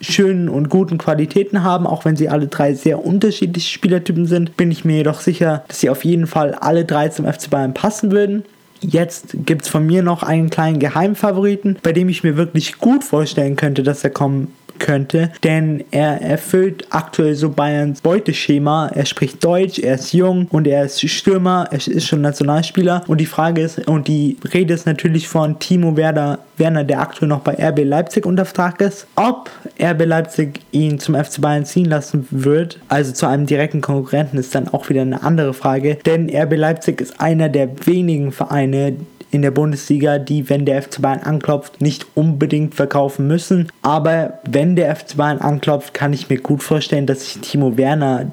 schönen 0.00 0.48
und 0.48 0.70
guten 0.70 0.98
Qualitäten 0.98 1.62
haben, 1.62 1.86
auch 1.86 2.04
wenn 2.04 2.16
sie 2.16 2.28
alle 2.28 2.46
drei 2.46 2.74
sehr 2.74 3.04
unterschiedliche 3.04 3.70
Spielertypen 3.70 4.26
sind, 4.26 4.56
bin 4.56 4.70
ich 4.70 4.84
mir 4.84 4.98
jedoch 4.98 5.20
sicher, 5.20 5.64
dass 5.68 5.80
sie 5.80 5.90
auf 5.90 6.04
jeden 6.04 6.26
Fall 6.26 6.54
alle 6.54 6.84
drei 6.84 7.08
zum 7.08 7.26
FC 7.26 7.50
Bayern 7.50 7.74
passen 7.74 8.10
würden. 8.10 8.44
Jetzt 8.80 9.36
gibt 9.44 9.62
es 9.62 9.68
von 9.68 9.84
mir 9.84 10.02
noch 10.02 10.22
einen 10.22 10.48
kleinen 10.48 10.78
Geheimfavoriten, 10.78 11.78
bei 11.82 11.92
dem 11.92 12.08
ich 12.08 12.24
mir 12.24 12.36
wirklich 12.36 12.78
gut 12.78 13.04
vorstellen 13.04 13.56
könnte, 13.56 13.82
dass 13.82 14.02
er 14.02 14.10
kommen 14.10 14.54
könnte, 14.80 15.30
denn 15.44 15.84
er 15.92 16.20
erfüllt 16.20 16.86
aktuell 16.90 17.34
so 17.34 17.50
Bayerns 17.50 18.00
Beuteschema. 18.00 18.88
Er 18.88 19.06
spricht 19.06 19.44
Deutsch, 19.44 19.78
er 19.78 19.94
ist 19.94 20.12
jung 20.12 20.46
und 20.50 20.66
er 20.66 20.84
ist 20.86 21.08
Stürmer, 21.08 21.68
er 21.70 21.76
ist 21.76 22.06
schon 22.08 22.20
Nationalspieler 22.20 23.04
und 23.06 23.20
die 23.20 23.26
Frage 23.26 23.62
ist 23.62 23.86
und 23.86 24.08
die 24.08 24.36
Rede 24.52 24.74
ist 24.74 24.86
natürlich 24.86 25.28
von 25.28 25.58
Timo 25.60 25.96
Werder, 25.96 26.40
Werner, 26.56 26.84
der 26.84 27.00
aktuell 27.00 27.28
noch 27.28 27.40
bei 27.40 27.54
RB 27.54 27.84
Leipzig 27.84 28.26
unter 28.26 28.44
Vertrag 28.44 28.80
ist. 28.80 29.06
Ob 29.14 29.50
RB 29.80 30.04
Leipzig 30.04 30.60
ihn 30.72 30.98
zum 30.98 31.14
FC 31.14 31.40
Bayern 31.40 31.64
ziehen 31.64 31.86
lassen 31.86 32.26
wird, 32.30 32.78
also 32.88 33.12
zu 33.12 33.26
einem 33.26 33.46
direkten 33.46 33.80
Konkurrenten, 33.80 34.38
ist 34.38 34.54
dann 34.54 34.68
auch 34.68 34.88
wieder 34.88 35.02
eine 35.02 35.22
andere 35.22 35.54
Frage, 35.54 35.98
denn 36.06 36.30
RB 36.34 36.56
Leipzig 36.56 37.00
ist 37.00 37.20
einer 37.20 37.48
der 37.48 37.86
wenigen 37.86 38.32
Vereine, 38.32 38.96
in 39.30 39.42
der 39.42 39.50
Bundesliga, 39.50 40.18
die, 40.18 40.48
wenn 40.48 40.64
der 40.64 40.82
FC 40.82 41.00
Bayern 41.00 41.20
anklopft, 41.20 41.80
nicht 41.80 42.06
unbedingt 42.14 42.74
verkaufen 42.74 43.26
müssen. 43.26 43.68
Aber 43.82 44.40
wenn 44.48 44.76
der 44.76 44.94
FC 44.94 45.16
Bayern 45.16 45.38
anklopft, 45.38 45.94
kann 45.94 46.12
ich 46.12 46.28
mir 46.28 46.38
gut 46.38 46.62
vorstellen, 46.62 47.06
dass 47.06 47.24
sich 47.24 47.40
Timo 47.40 47.76
Werner 47.76 48.32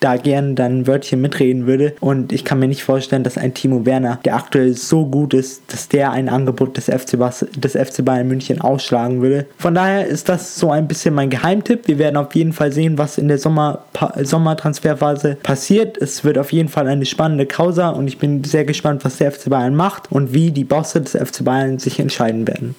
da 0.00 0.16
gern 0.16 0.54
dann 0.54 0.86
Wörtchen 0.86 1.20
mitreden 1.20 1.66
würde. 1.66 1.94
Und 2.00 2.32
ich 2.32 2.44
kann 2.44 2.58
mir 2.58 2.68
nicht 2.68 2.84
vorstellen, 2.84 3.24
dass 3.24 3.38
ein 3.38 3.54
Timo 3.54 3.84
Werner, 3.86 4.20
der 4.24 4.36
aktuell 4.36 4.74
so 4.74 5.06
gut 5.06 5.34
ist, 5.34 5.62
dass 5.68 5.88
der 5.88 6.12
ein 6.12 6.28
Angebot 6.28 6.76
des 6.76 6.86
FC, 6.86 7.18
des 7.56 7.72
FC 7.72 8.04
Bayern 8.04 8.28
München 8.28 8.60
ausschlagen 8.60 9.22
würde. 9.22 9.46
Von 9.58 9.74
daher 9.74 10.06
ist 10.06 10.28
das 10.28 10.56
so 10.56 10.70
ein 10.70 10.88
bisschen 10.88 11.14
mein 11.14 11.30
Geheimtipp. 11.30 11.88
Wir 11.88 11.98
werden 11.98 12.16
auf 12.16 12.34
jeden 12.34 12.52
Fall 12.52 12.72
sehen, 12.72 12.98
was 12.98 13.18
in 13.18 13.28
der 13.28 13.38
Sommer 13.38 13.84
Sommertransferphase 14.22 15.36
passiert. 15.42 15.98
Es 15.98 16.24
wird 16.24 16.38
auf 16.38 16.52
jeden 16.52 16.68
Fall 16.68 16.86
eine 16.86 17.06
spannende 17.06 17.46
Causa 17.46 17.90
und 17.90 18.08
ich 18.08 18.18
bin 18.18 18.44
sehr 18.44 18.64
gespannt, 18.64 19.04
was 19.04 19.18
der 19.18 19.32
FC 19.32 19.50
Bayern 19.50 19.74
macht 19.74 20.10
und 20.10 20.32
wie 20.32 20.50
die 20.50 20.64
Bosse 20.64 21.00
des 21.00 21.12
FC 21.12 21.44
Bayern 21.44 21.78
sich 21.78 21.98
entscheiden 21.98 22.46
werden. 22.46 22.74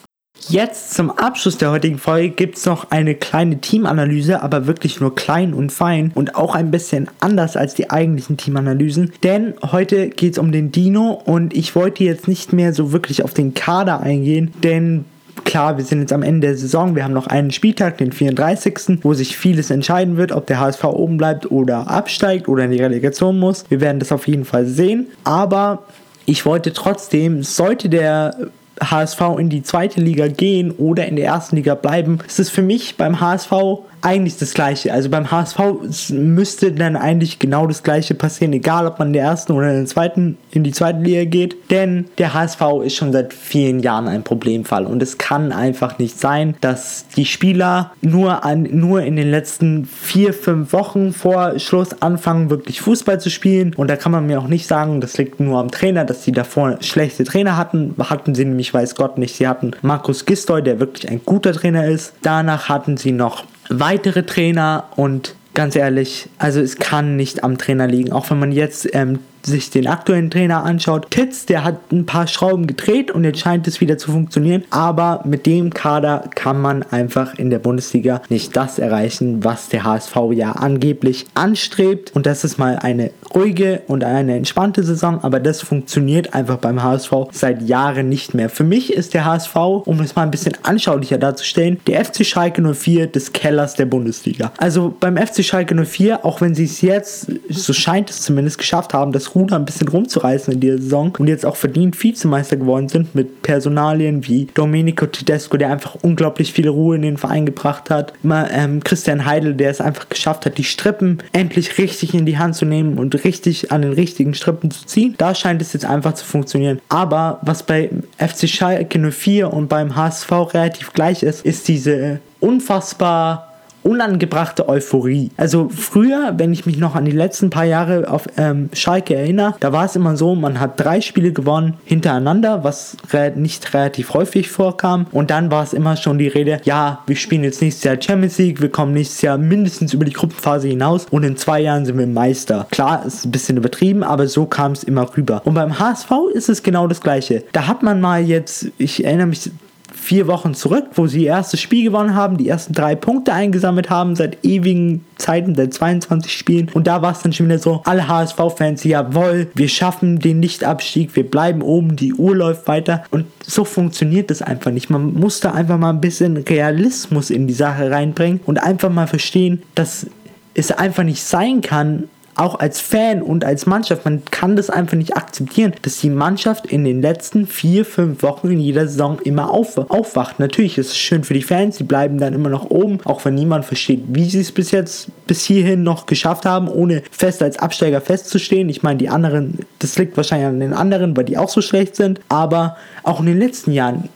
Jetzt 0.48 0.94
zum 0.94 1.10
Abschluss 1.10 1.58
der 1.58 1.70
heutigen 1.70 1.98
Folge 1.98 2.30
gibt 2.30 2.56
es 2.56 2.66
noch 2.66 2.90
eine 2.90 3.14
kleine 3.14 3.60
Teamanalyse, 3.60 4.42
aber 4.42 4.66
wirklich 4.66 5.00
nur 5.00 5.14
klein 5.14 5.52
und 5.52 5.70
fein 5.70 6.12
und 6.14 6.34
auch 6.34 6.54
ein 6.54 6.70
bisschen 6.70 7.08
anders 7.20 7.56
als 7.56 7.74
die 7.74 7.90
eigentlichen 7.90 8.36
Teamanalysen. 8.36 9.12
Denn 9.22 9.54
heute 9.70 10.08
geht 10.08 10.32
es 10.32 10.38
um 10.38 10.50
den 10.50 10.72
Dino 10.72 11.20
und 11.24 11.54
ich 11.54 11.76
wollte 11.76 12.04
jetzt 12.04 12.26
nicht 12.26 12.52
mehr 12.52 12.72
so 12.72 12.92
wirklich 12.92 13.22
auf 13.22 13.34
den 13.34 13.54
Kader 13.54 14.00
eingehen, 14.00 14.52
denn 14.62 15.04
klar, 15.44 15.76
wir 15.76 15.84
sind 15.84 16.00
jetzt 16.00 16.12
am 16.12 16.22
Ende 16.22 16.48
der 16.48 16.56
Saison, 16.56 16.94
wir 16.94 17.04
haben 17.04 17.14
noch 17.14 17.26
einen 17.26 17.50
Spieltag, 17.50 17.98
den 17.98 18.12
34., 18.12 18.98
wo 19.02 19.14
sich 19.14 19.36
vieles 19.36 19.70
entscheiden 19.70 20.16
wird, 20.16 20.32
ob 20.32 20.46
der 20.46 20.60
HSV 20.60 20.84
oben 20.84 21.16
bleibt 21.16 21.50
oder 21.50 21.88
absteigt 21.88 22.48
oder 22.48 22.64
in 22.64 22.70
die 22.70 22.82
Relegation 22.82 23.38
muss. 23.38 23.64
Wir 23.68 23.80
werden 23.80 23.98
das 23.98 24.12
auf 24.12 24.26
jeden 24.26 24.44
Fall 24.44 24.66
sehen, 24.66 25.08
aber 25.24 25.84
ich 26.26 26.46
wollte 26.46 26.72
trotzdem, 26.72 27.42
sollte 27.42 27.88
der 27.88 28.50
HSV 28.80 29.20
in 29.38 29.50
die 29.50 29.62
zweite 29.62 30.00
Liga 30.00 30.28
gehen 30.28 30.70
oder 30.72 31.06
in 31.06 31.16
der 31.16 31.26
ersten 31.26 31.56
Liga 31.56 31.74
bleiben, 31.74 32.18
ist 32.26 32.40
es 32.40 32.50
für 32.50 32.62
mich 32.62 32.96
beim 32.96 33.20
HSV 33.20 33.52
eigentlich 34.02 34.38
das 34.38 34.54
Gleiche. 34.54 34.92
Also 34.92 35.08
beim 35.08 35.30
HSV 35.30 36.10
müsste 36.10 36.72
dann 36.72 36.96
eigentlich 36.96 37.38
genau 37.38 37.66
das 37.66 37.82
Gleiche 37.82 38.14
passieren, 38.14 38.52
egal 38.52 38.86
ob 38.86 38.98
man 38.98 39.08
in 39.08 39.14
der 39.14 39.24
ersten 39.24 39.52
oder 39.52 39.70
in 39.70 39.76
der 39.76 39.86
zweiten, 39.86 40.38
in 40.50 40.64
die 40.64 40.72
zweite 40.72 41.00
Liga 41.00 41.24
geht. 41.24 41.70
Denn 41.70 42.06
der 42.18 42.34
HSV 42.34 42.60
ist 42.84 42.96
schon 42.96 43.12
seit 43.12 43.32
vielen 43.32 43.80
Jahren 43.80 44.08
ein 44.08 44.22
Problemfall 44.22 44.86
und 44.86 45.02
es 45.02 45.18
kann 45.18 45.52
einfach 45.52 45.98
nicht 45.98 46.18
sein, 46.18 46.54
dass 46.60 47.06
die 47.16 47.24
Spieler 47.24 47.92
nur, 48.00 48.44
an, 48.44 48.62
nur 48.70 49.02
in 49.02 49.16
den 49.16 49.30
letzten 49.30 49.84
vier, 49.84 50.32
fünf 50.32 50.72
Wochen 50.72 51.12
vor 51.12 51.58
Schluss 51.58 52.02
anfangen, 52.02 52.50
wirklich 52.50 52.80
Fußball 52.80 53.20
zu 53.20 53.30
spielen. 53.30 53.74
Und 53.74 53.88
da 53.88 53.96
kann 53.96 54.12
man 54.12 54.26
mir 54.26 54.40
auch 54.40 54.48
nicht 54.48 54.66
sagen, 54.66 55.00
das 55.00 55.18
liegt 55.18 55.40
nur 55.40 55.58
am 55.58 55.70
Trainer, 55.70 56.04
dass 56.04 56.24
sie 56.24 56.32
davor 56.32 56.78
schlechte 56.80 57.24
Trainer 57.24 57.56
hatten. 57.56 57.94
Hatten 57.98 58.34
sie 58.34 58.44
nämlich, 58.44 58.72
weiß 58.72 58.94
Gott 58.94 59.18
nicht. 59.18 59.36
Sie 59.36 59.46
hatten 59.46 59.72
Markus 59.82 60.26
Gistoy, 60.26 60.62
der 60.62 60.80
wirklich 60.80 61.08
ein 61.10 61.20
guter 61.24 61.52
Trainer 61.52 61.86
ist. 61.86 62.14
Danach 62.22 62.68
hatten 62.68 62.96
sie 62.96 63.12
noch 63.12 63.44
weitere 63.70 64.24
Trainer 64.24 64.84
und 64.96 65.34
ganz 65.54 65.76
ehrlich, 65.76 66.28
also 66.38 66.60
es 66.60 66.76
kann 66.76 67.16
nicht 67.16 67.42
am 67.44 67.56
Trainer 67.56 67.86
liegen. 67.86 68.12
Auch 68.12 68.30
wenn 68.30 68.38
man 68.38 68.52
jetzt 68.52 68.88
ähm, 68.94 69.20
sich 69.46 69.70
den 69.70 69.86
aktuellen 69.86 70.30
Trainer 70.30 70.64
anschaut, 70.64 71.10
Titz, 71.10 71.46
der 71.46 71.64
hat 71.64 71.92
ein 71.92 72.06
paar 72.06 72.26
Schrauben 72.26 72.66
gedreht 72.66 73.10
und 73.10 73.24
jetzt 73.24 73.40
scheint 73.40 73.66
es 73.66 73.80
wieder 73.80 73.98
zu 73.98 74.12
funktionieren. 74.12 74.64
Aber 74.70 75.22
mit 75.24 75.46
dem 75.46 75.72
Kader 75.72 76.24
kann 76.34 76.60
man 76.60 76.82
einfach 76.84 77.34
in 77.38 77.50
der 77.50 77.58
Bundesliga 77.58 78.22
nicht 78.28 78.56
das 78.56 78.78
erreichen, 78.78 79.44
was 79.44 79.68
der 79.68 79.84
HSV 79.84 80.16
ja 80.32 80.52
angeblich 80.52 81.26
anstrebt. 81.34 82.12
Und 82.14 82.26
das 82.26 82.44
ist 82.44 82.58
mal 82.58 82.78
eine 82.78 83.10
ruhige 83.34 83.82
und 83.86 84.04
eine 84.04 84.36
entspannte 84.36 84.82
Saison, 84.82 85.22
aber 85.22 85.40
das 85.40 85.62
funktioniert 85.62 86.34
einfach 86.34 86.56
beim 86.56 86.82
HSV 86.82 87.12
seit 87.30 87.62
Jahren 87.62 88.08
nicht 88.08 88.34
mehr. 88.34 88.50
Für 88.50 88.64
mich 88.64 88.92
ist 88.92 89.14
der 89.14 89.24
HSV, 89.24 89.56
um 89.56 90.00
es 90.00 90.16
mal 90.16 90.22
ein 90.22 90.30
bisschen 90.30 90.56
anschaulicher 90.62 91.18
darzustellen, 91.18 91.80
der 91.86 92.04
FC 92.04 92.24
Schalke 92.24 92.62
04 92.62 93.06
des 93.06 93.32
Kellers 93.32 93.74
der 93.74 93.86
Bundesliga. 93.86 94.52
Also 94.58 94.94
beim 94.98 95.16
FC 95.16 95.44
Schalke 95.44 95.74
04, 95.74 96.24
auch 96.24 96.40
wenn 96.40 96.54
sie 96.54 96.64
es 96.64 96.80
jetzt, 96.80 97.30
so 97.48 97.72
scheint 97.72 98.10
es 98.10 98.22
zumindest, 98.22 98.58
geschafft 98.58 98.94
haben, 98.94 99.12
das 99.12 99.29
Ruder 99.34 99.56
ein 99.56 99.64
bisschen 99.64 99.88
rumzureißen 99.88 100.54
in 100.54 100.60
dieser 100.60 100.78
Saison 100.78 101.14
und 101.18 101.28
jetzt 101.28 101.46
auch 101.46 101.56
verdient 101.56 102.00
Vizemeister 102.02 102.56
geworden 102.56 102.88
sind 102.88 103.14
mit 103.14 103.42
Personalien 103.42 104.26
wie 104.26 104.48
Domenico 104.54 105.06
Tedesco, 105.06 105.56
der 105.56 105.70
einfach 105.70 105.96
unglaublich 106.02 106.52
viel 106.52 106.68
Ruhe 106.68 106.96
in 106.96 107.02
den 107.02 107.16
Verein 107.16 107.46
gebracht 107.46 107.90
hat. 107.90 108.12
Immer, 108.22 108.50
ähm, 108.50 108.82
Christian 108.82 109.24
Heidel, 109.24 109.54
der 109.54 109.70
es 109.70 109.80
einfach 109.80 110.08
geschafft 110.08 110.46
hat, 110.46 110.58
die 110.58 110.64
Strippen 110.64 111.18
endlich 111.32 111.78
richtig 111.78 112.14
in 112.14 112.26
die 112.26 112.38
Hand 112.38 112.56
zu 112.56 112.64
nehmen 112.64 112.98
und 112.98 113.24
richtig 113.24 113.72
an 113.72 113.82
den 113.82 113.92
richtigen 113.92 114.34
Strippen 114.34 114.70
zu 114.70 114.86
ziehen. 114.86 115.14
Da 115.18 115.34
scheint 115.34 115.62
es 115.62 115.72
jetzt 115.72 115.84
einfach 115.84 116.14
zu 116.14 116.24
funktionieren. 116.24 116.80
Aber 116.88 117.40
was 117.42 117.62
bei 117.62 117.90
FC 118.18 118.48
Schalke 118.48 119.10
04 119.10 119.52
und 119.52 119.68
beim 119.68 119.96
HSV 119.96 120.30
relativ 120.54 120.92
gleich 120.92 121.22
ist, 121.22 121.44
ist 121.44 121.68
diese 121.68 122.20
unfassbar 122.40 123.49
unangebrachte 123.82 124.68
Euphorie. 124.68 125.30
Also 125.36 125.68
früher, 125.68 126.34
wenn 126.36 126.52
ich 126.52 126.66
mich 126.66 126.78
noch 126.78 126.94
an 126.94 127.04
die 127.04 127.10
letzten 127.10 127.50
paar 127.50 127.64
Jahre 127.64 128.10
auf 128.10 128.26
ähm, 128.36 128.70
Schalke 128.72 129.14
erinnere, 129.14 129.54
da 129.60 129.72
war 129.72 129.84
es 129.84 129.96
immer 129.96 130.16
so, 130.16 130.34
man 130.34 130.60
hat 130.60 130.78
drei 130.80 131.00
Spiele 131.00 131.32
gewonnen 131.32 131.74
hintereinander, 131.84 132.64
was 132.64 132.96
re 133.12 133.32
nicht 133.34 133.72
relativ 133.74 134.14
häufig 134.14 134.50
vorkam. 134.50 135.06
Und 135.12 135.30
dann 135.30 135.50
war 135.50 135.62
es 135.62 135.72
immer 135.72 135.96
schon 135.96 136.18
die 136.18 136.28
Rede, 136.28 136.60
ja, 136.64 137.02
wir 137.06 137.16
spielen 137.16 137.44
jetzt 137.44 137.62
nächstes 137.62 137.84
Jahr 137.84 138.00
Champions 138.00 138.38
League, 138.38 138.60
wir 138.60 138.70
kommen 138.70 138.92
nächstes 138.92 139.22
Jahr 139.22 139.38
mindestens 139.38 139.94
über 139.94 140.04
die 140.04 140.12
Gruppenphase 140.12 140.68
hinaus 140.68 141.06
und 141.10 141.24
in 141.24 141.36
zwei 141.36 141.60
Jahren 141.60 141.84
sind 141.84 141.98
wir 141.98 142.06
Meister. 142.06 142.66
Klar, 142.70 143.04
ist 143.06 143.24
ein 143.24 143.30
bisschen 143.30 143.56
übertrieben, 143.56 144.02
aber 144.02 144.26
so 144.28 144.46
kam 144.46 144.72
es 144.72 144.84
immer 144.84 145.08
rüber. 145.16 145.42
Und 145.44 145.54
beim 145.54 145.78
HSV 145.78 146.10
ist 146.34 146.48
es 146.48 146.62
genau 146.62 146.86
das 146.86 147.00
gleiche. 147.00 147.44
Da 147.52 147.66
hat 147.66 147.82
man 147.82 148.00
mal 148.00 148.22
jetzt, 148.22 148.68
ich 148.78 149.04
erinnere 149.04 149.28
mich 149.28 149.50
vier 149.92 150.26
Wochen 150.26 150.54
zurück, 150.54 150.86
wo 150.94 151.06
sie 151.06 151.24
ihr 151.24 151.30
erstes 151.30 151.60
Spiel 151.60 151.84
gewonnen 151.84 152.14
haben, 152.14 152.36
die 152.36 152.48
ersten 152.48 152.72
drei 152.72 152.94
Punkte 152.94 153.32
eingesammelt 153.32 153.90
haben 153.90 154.16
seit 154.16 154.44
ewigen 154.44 155.04
Zeiten, 155.18 155.54
seit 155.54 155.74
22 155.74 156.32
Spielen. 156.32 156.70
Und 156.72 156.86
da 156.86 157.02
war 157.02 157.12
es 157.12 157.20
dann 157.20 157.32
schon 157.32 157.46
wieder 157.46 157.58
so, 157.58 157.82
alle 157.84 158.08
HSV-Fans, 158.08 158.84
jawohl, 158.84 159.50
wir 159.54 159.68
schaffen 159.68 160.18
den 160.18 160.40
Nichtabstieg, 160.40 161.14
wir 161.16 161.28
bleiben 161.28 161.62
oben, 161.62 161.96
die 161.96 162.14
Uhr 162.14 162.34
läuft 162.34 162.66
weiter. 162.68 163.04
Und 163.10 163.26
so 163.44 163.64
funktioniert 163.64 164.30
das 164.30 164.42
einfach 164.42 164.70
nicht. 164.70 164.90
Man 164.90 165.14
muss 165.14 165.40
da 165.40 165.52
einfach 165.52 165.78
mal 165.78 165.90
ein 165.90 166.00
bisschen 166.00 166.36
Realismus 166.36 167.30
in 167.30 167.46
die 167.46 167.54
Sache 167.54 167.90
reinbringen 167.90 168.40
und 168.46 168.62
einfach 168.62 168.90
mal 168.90 169.06
verstehen, 169.06 169.62
dass 169.74 170.06
es 170.54 170.72
einfach 170.72 171.04
nicht 171.04 171.22
sein 171.22 171.60
kann, 171.60 172.08
auch 172.36 172.58
als 172.58 172.80
Fan 172.80 173.22
und 173.22 173.44
als 173.44 173.66
Mannschaft, 173.66 174.04
man 174.04 174.22
kann 174.30 174.56
das 174.56 174.70
einfach 174.70 174.96
nicht 174.96 175.16
akzeptieren, 175.16 175.72
dass 175.82 176.00
die 176.00 176.10
Mannschaft 176.10 176.66
in 176.66 176.84
den 176.84 177.02
letzten 177.02 177.46
vier, 177.46 177.84
fünf 177.84 178.22
Wochen 178.22 178.50
in 178.50 178.60
jeder 178.60 178.86
Saison 178.86 179.18
immer 179.20 179.50
auf, 179.50 179.76
aufwacht. 179.90 180.38
Natürlich 180.38 180.78
ist 180.78 180.90
es 180.90 180.98
schön 180.98 181.24
für 181.24 181.34
die 181.34 181.42
Fans, 181.42 181.76
die 181.76 181.84
bleiben 181.84 182.18
dann 182.18 182.34
immer 182.34 182.48
noch 182.48 182.70
oben, 182.70 183.00
auch 183.04 183.24
wenn 183.24 183.34
niemand 183.34 183.64
versteht, 183.64 184.02
wie 184.08 184.24
sie 184.24 184.40
es 184.40 184.52
bis 184.52 184.70
jetzt, 184.70 185.08
bis 185.26 185.44
hierhin 185.44 185.82
noch 185.82 186.06
geschafft 186.06 186.46
haben, 186.46 186.68
ohne 186.68 187.02
fest 187.10 187.42
als 187.42 187.58
Absteiger 187.58 188.00
festzustehen. 188.00 188.68
Ich 188.68 188.82
meine, 188.82 188.98
die 188.98 189.08
anderen, 189.08 189.58
das 189.78 189.98
liegt 189.98 190.16
wahrscheinlich 190.16 190.48
an 190.48 190.60
den 190.60 190.72
anderen, 190.72 191.16
weil 191.16 191.24
die 191.24 191.38
auch 191.38 191.48
so 191.48 191.60
schlecht 191.60 191.96
sind, 191.96 192.20
aber 192.28 192.76
auch 193.02 193.20
in 193.20 193.26
den 193.26 193.38
letzten 193.38 193.72
Jahren 193.72 194.08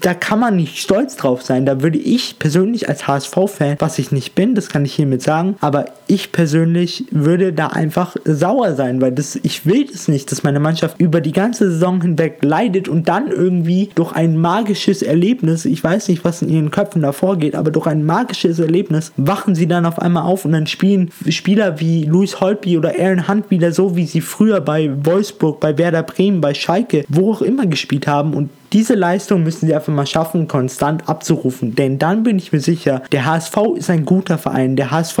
da 0.00 0.14
kann 0.14 0.40
man 0.40 0.56
nicht 0.56 0.78
stolz 0.78 1.16
drauf 1.16 1.42
sein. 1.42 1.66
Da 1.66 1.82
würde 1.82 1.98
ich 1.98 2.38
persönlich 2.38 2.88
als 2.88 3.06
HSV-Fan, 3.06 3.76
was 3.78 3.98
ich 3.98 4.12
nicht 4.12 4.34
bin, 4.34 4.54
das 4.54 4.68
kann 4.68 4.84
ich 4.84 4.94
hiermit 4.94 5.22
sagen, 5.22 5.56
aber 5.60 5.86
ich 6.06 6.32
persönlich 6.32 7.04
würde 7.10 7.52
da 7.52 7.68
einfach 7.68 8.16
sauer 8.24 8.74
sein, 8.74 9.00
weil 9.00 9.12
das, 9.12 9.36
ich 9.42 9.66
will 9.66 9.86
das 9.90 10.08
nicht, 10.08 10.32
dass 10.32 10.42
meine 10.42 10.60
Mannschaft 10.60 11.00
über 11.00 11.20
die 11.20 11.32
ganze 11.32 11.70
Saison 11.70 12.00
hinweg 12.00 12.38
leidet 12.42 12.88
und 12.88 13.08
dann 13.08 13.28
irgendwie 13.28 13.90
durch 13.94 14.12
ein 14.12 14.36
magisches 14.36 15.02
Erlebnis, 15.02 15.64
ich 15.64 15.82
weiß 15.82 16.08
nicht, 16.08 16.24
was 16.24 16.42
in 16.42 16.48
ihren 16.48 16.70
Köpfen 16.70 17.02
da 17.02 17.12
vorgeht, 17.12 17.54
aber 17.54 17.70
durch 17.70 17.86
ein 17.86 18.04
magisches 18.04 18.58
Erlebnis 18.58 19.12
wachen 19.16 19.54
sie 19.54 19.66
dann 19.66 19.86
auf 19.86 19.98
einmal 19.98 20.24
auf 20.24 20.44
und 20.44 20.52
dann 20.52 20.66
spielen 20.66 21.10
Spieler 21.28 21.80
wie 21.80 22.04
Luis 22.04 22.40
Holtby 22.40 22.78
oder 22.78 22.94
Aaron 22.98 23.28
Hunt 23.28 23.50
wieder 23.50 23.72
so, 23.72 23.96
wie 23.96 24.06
sie 24.06 24.20
früher 24.20 24.60
bei 24.60 24.90
Wolfsburg, 25.04 25.60
bei 25.60 25.76
Werder 25.76 26.02
Bremen, 26.02 26.40
bei 26.40 26.54
Schalke, 26.54 27.04
wo 27.08 27.32
auch 27.32 27.42
immer 27.42 27.66
gespielt 27.66 28.06
haben 28.06 28.34
und 28.34 28.50
diese 28.72 28.94
Leistung 28.94 29.42
müssen 29.42 29.66
sie 29.66 29.74
einfach 29.74 29.92
mal 29.92 30.06
schaffen, 30.06 30.48
konstant 30.48 31.08
abzurufen. 31.08 31.74
Denn 31.74 31.98
dann 31.98 32.22
bin 32.22 32.38
ich 32.38 32.52
mir 32.52 32.60
sicher, 32.60 33.02
der 33.12 33.26
HSV 33.26 33.56
ist 33.76 33.90
ein 33.90 34.04
guter 34.04 34.38
Verein. 34.38 34.76
Der 34.76 34.90
HSV, 34.90 35.18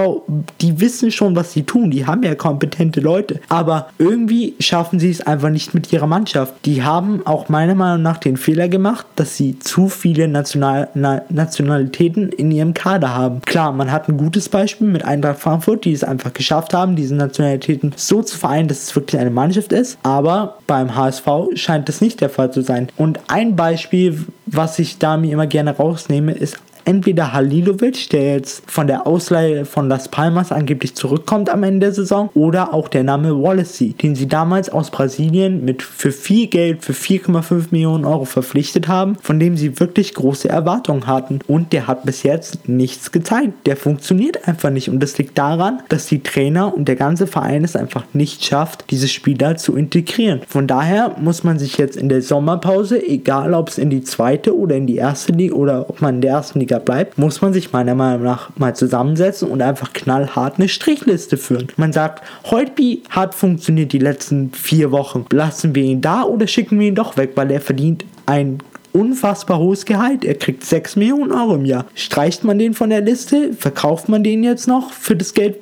die 0.60 0.80
wissen 0.80 1.10
schon, 1.10 1.36
was 1.36 1.52
sie 1.52 1.64
tun. 1.64 1.90
Die 1.90 2.06
haben 2.06 2.22
ja 2.22 2.34
kompetente 2.34 3.00
Leute. 3.00 3.40
Aber 3.48 3.88
irgendwie 3.98 4.54
schaffen 4.58 4.98
sie 4.98 5.10
es 5.10 5.20
einfach 5.20 5.50
nicht 5.50 5.74
mit 5.74 5.92
ihrer 5.92 6.06
Mannschaft. 6.06 6.54
Die 6.64 6.82
haben 6.82 7.26
auch 7.26 7.48
meiner 7.48 7.74
Meinung 7.74 8.02
nach 8.02 8.18
den 8.18 8.36
Fehler 8.36 8.68
gemacht, 8.68 9.06
dass 9.16 9.36
sie 9.36 9.58
zu 9.58 9.88
viele 9.88 10.28
National 10.28 10.88
Na 10.94 11.22
Nationalitäten 11.28 12.30
in 12.30 12.50
ihrem 12.50 12.74
Kader 12.74 13.14
haben. 13.14 13.42
Klar, 13.42 13.72
man 13.72 13.92
hat 13.92 14.08
ein 14.08 14.16
gutes 14.16 14.48
Beispiel 14.48 14.86
mit 14.86 15.04
Eintracht 15.04 15.40
Frankfurt, 15.40 15.84
die 15.84 15.92
es 15.92 16.04
einfach 16.04 16.32
geschafft 16.32 16.72
haben, 16.72 16.96
diese 16.96 17.14
Nationalitäten 17.14 17.92
so 17.96 18.22
zu 18.22 18.38
vereinen, 18.38 18.68
dass 18.68 18.82
es 18.82 18.96
wirklich 18.96 19.20
eine 19.20 19.30
Mannschaft 19.30 19.72
ist. 19.72 19.98
Aber 20.02 20.58
beim 20.66 20.94
HSV 20.94 21.26
scheint 21.54 21.88
das 21.88 22.00
nicht 22.00 22.20
der 22.20 22.30
Fall 22.30 22.50
zu 22.52 22.62
sein. 22.62 22.88
Und 22.96 23.20
ein 23.28 23.41
ein 23.42 23.56
Beispiel, 23.56 24.24
was 24.46 24.78
ich 24.78 24.98
da 24.98 25.16
mir 25.16 25.32
immer 25.32 25.46
gerne 25.46 25.76
rausnehme, 25.76 26.32
ist 26.32 26.58
entweder 26.84 27.32
Halilovic, 27.32 28.10
der 28.10 28.34
jetzt 28.34 28.70
von 28.70 28.86
der 28.86 29.06
Ausleihe 29.06 29.64
von 29.64 29.88
Las 29.88 30.08
Palmas 30.08 30.52
angeblich 30.52 30.94
zurückkommt 30.94 31.50
am 31.50 31.62
Ende 31.62 31.80
der 31.86 31.92
Saison, 31.92 32.30
oder 32.34 32.74
auch 32.74 32.88
der 32.88 33.04
Name 33.04 33.42
Wallacey, 33.42 33.92
den 33.94 34.14
sie 34.14 34.28
damals 34.28 34.70
aus 34.70 34.90
Brasilien 34.90 35.64
mit 35.64 35.82
für 35.82 36.12
viel 36.12 36.46
Geld, 36.46 36.84
für 36.84 36.92
4,5 36.92 37.66
Millionen 37.70 38.04
Euro 38.04 38.24
verpflichtet 38.24 38.88
haben, 38.88 39.16
von 39.22 39.38
dem 39.38 39.56
sie 39.56 39.78
wirklich 39.80 40.14
große 40.14 40.48
Erwartungen 40.48 41.06
hatten. 41.06 41.40
Und 41.46 41.72
der 41.72 41.86
hat 41.86 42.04
bis 42.04 42.22
jetzt 42.22 42.68
nichts 42.68 43.12
gezeigt. 43.12 43.66
Der 43.66 43.76
funktioniert 43.76 44.46
einfach 44.48 44.70
nicht. 44.70 44.88
Und 44.88 45.02
das 45.02 45.18
liegt 45.18 45.38
daran, 45.38 45.82
dass 45.88 46.06
die 46.06 46.22
Trainer 46.22 46.74
und 46.74 46.88
der 46.88 46.96
ganze 46.96 47.26
Verein 47.26 47.64
es 47.64 47.76
einfach 47.76 48.04
nicht 48.12 48.44
schafft, 48.44 48.84
diese 48.90 49.08
Spieler 49.08 49.56
zu 49.56 49.76
integrieren. 49.76 50.40
Von 50.48 50.66
daher 50.66 51.16
muss 51.20 51.44
man 51.44 51.58
sich 51.58 51.78
jetzt 51.78 51.96
in 51.96 52.08
der 52.08 52.22
Sommerpause, 52.22 53.02
egal 53.04 53.54
ob 53.54 53.68
es 53.68 53.78
in 53.78 53.90
die 53.90 54.02
zweite 54.02 54.56
oder 54.56 54.76
in 54.76 54.86
die 54.86 54.96
erste 54.96 55.32
Liga 55.32 55.54
oder 55.54 55.90
ob 55.90 56.00
man 56.00 56.16
in 56.16 56.20
der 56.20 56.32
ersten 56.32 56.60
Liga 56.60 56.71
Bundesliga 56.72 56.78
bleibt, 56.78 57.18
muss 57.18 57.42
man 57.42 57.52
sich 57.52 57.72
meiner 57.72 57.94
Meinung 57.94 58.22
nach 58.22 58.50
mal 58.56 58.74
zusammensetzen 58.74 59.48
und 59.48 59.62
einfach 59.62 59.92
knallhart 59.92 60.58
eine 60.58 60.68
Strichliste 60.68 61.36
führen. 61.36 61.68
Man 61.76 61.92
sagt, 61.92 62.22
Holtby 62.44 63.02
hat 63.10 63.34
funktioniert 63.34 63.92
die 63.92 63.98
letzten 63.98 64.52
vier 64.52 64.90
Wochen. 64.90 65.26
Lassen 65.30 65.74
wir 65.74 65.84
ihn 65.84 66.00
da 66.00 66.22
oder 66.22 66.46
schicken 66.46 66.78
wir 66.78 66.88
ihn 66.88 66.94
doch 66.94 67.16
weg, 67.16 67.32
weil 67.34 67.50
er 67.50 67.60
verdient 67.60 68.04
ein 68.26 68.58
unfassbar 68.92 69.58
hohes 69.58 69.84
Gehalt. 69.84 70.24
Er 70.24 70.34
kriegt 70.34 70.64
6 70.64 70.96
Millionen 70.96 71.32
Euro 71.32 71.54
im 71.54 71.64
Jahr. 71.64 71.86
Streicht 71.94 72.44
man 72.44 72.58
den 72.58 72.74
von 72.74 72.90
der 72.90 73.00
Liste? 73.00 73.52
Verkauft 73.54 74.08
man 74.08 74.22
den 74.22 74.44
jetzt 74.44 74.68
noch 74.68 74.92
für 74.92 75.16
das 75.16 75.34
Geld, 75.34 75.56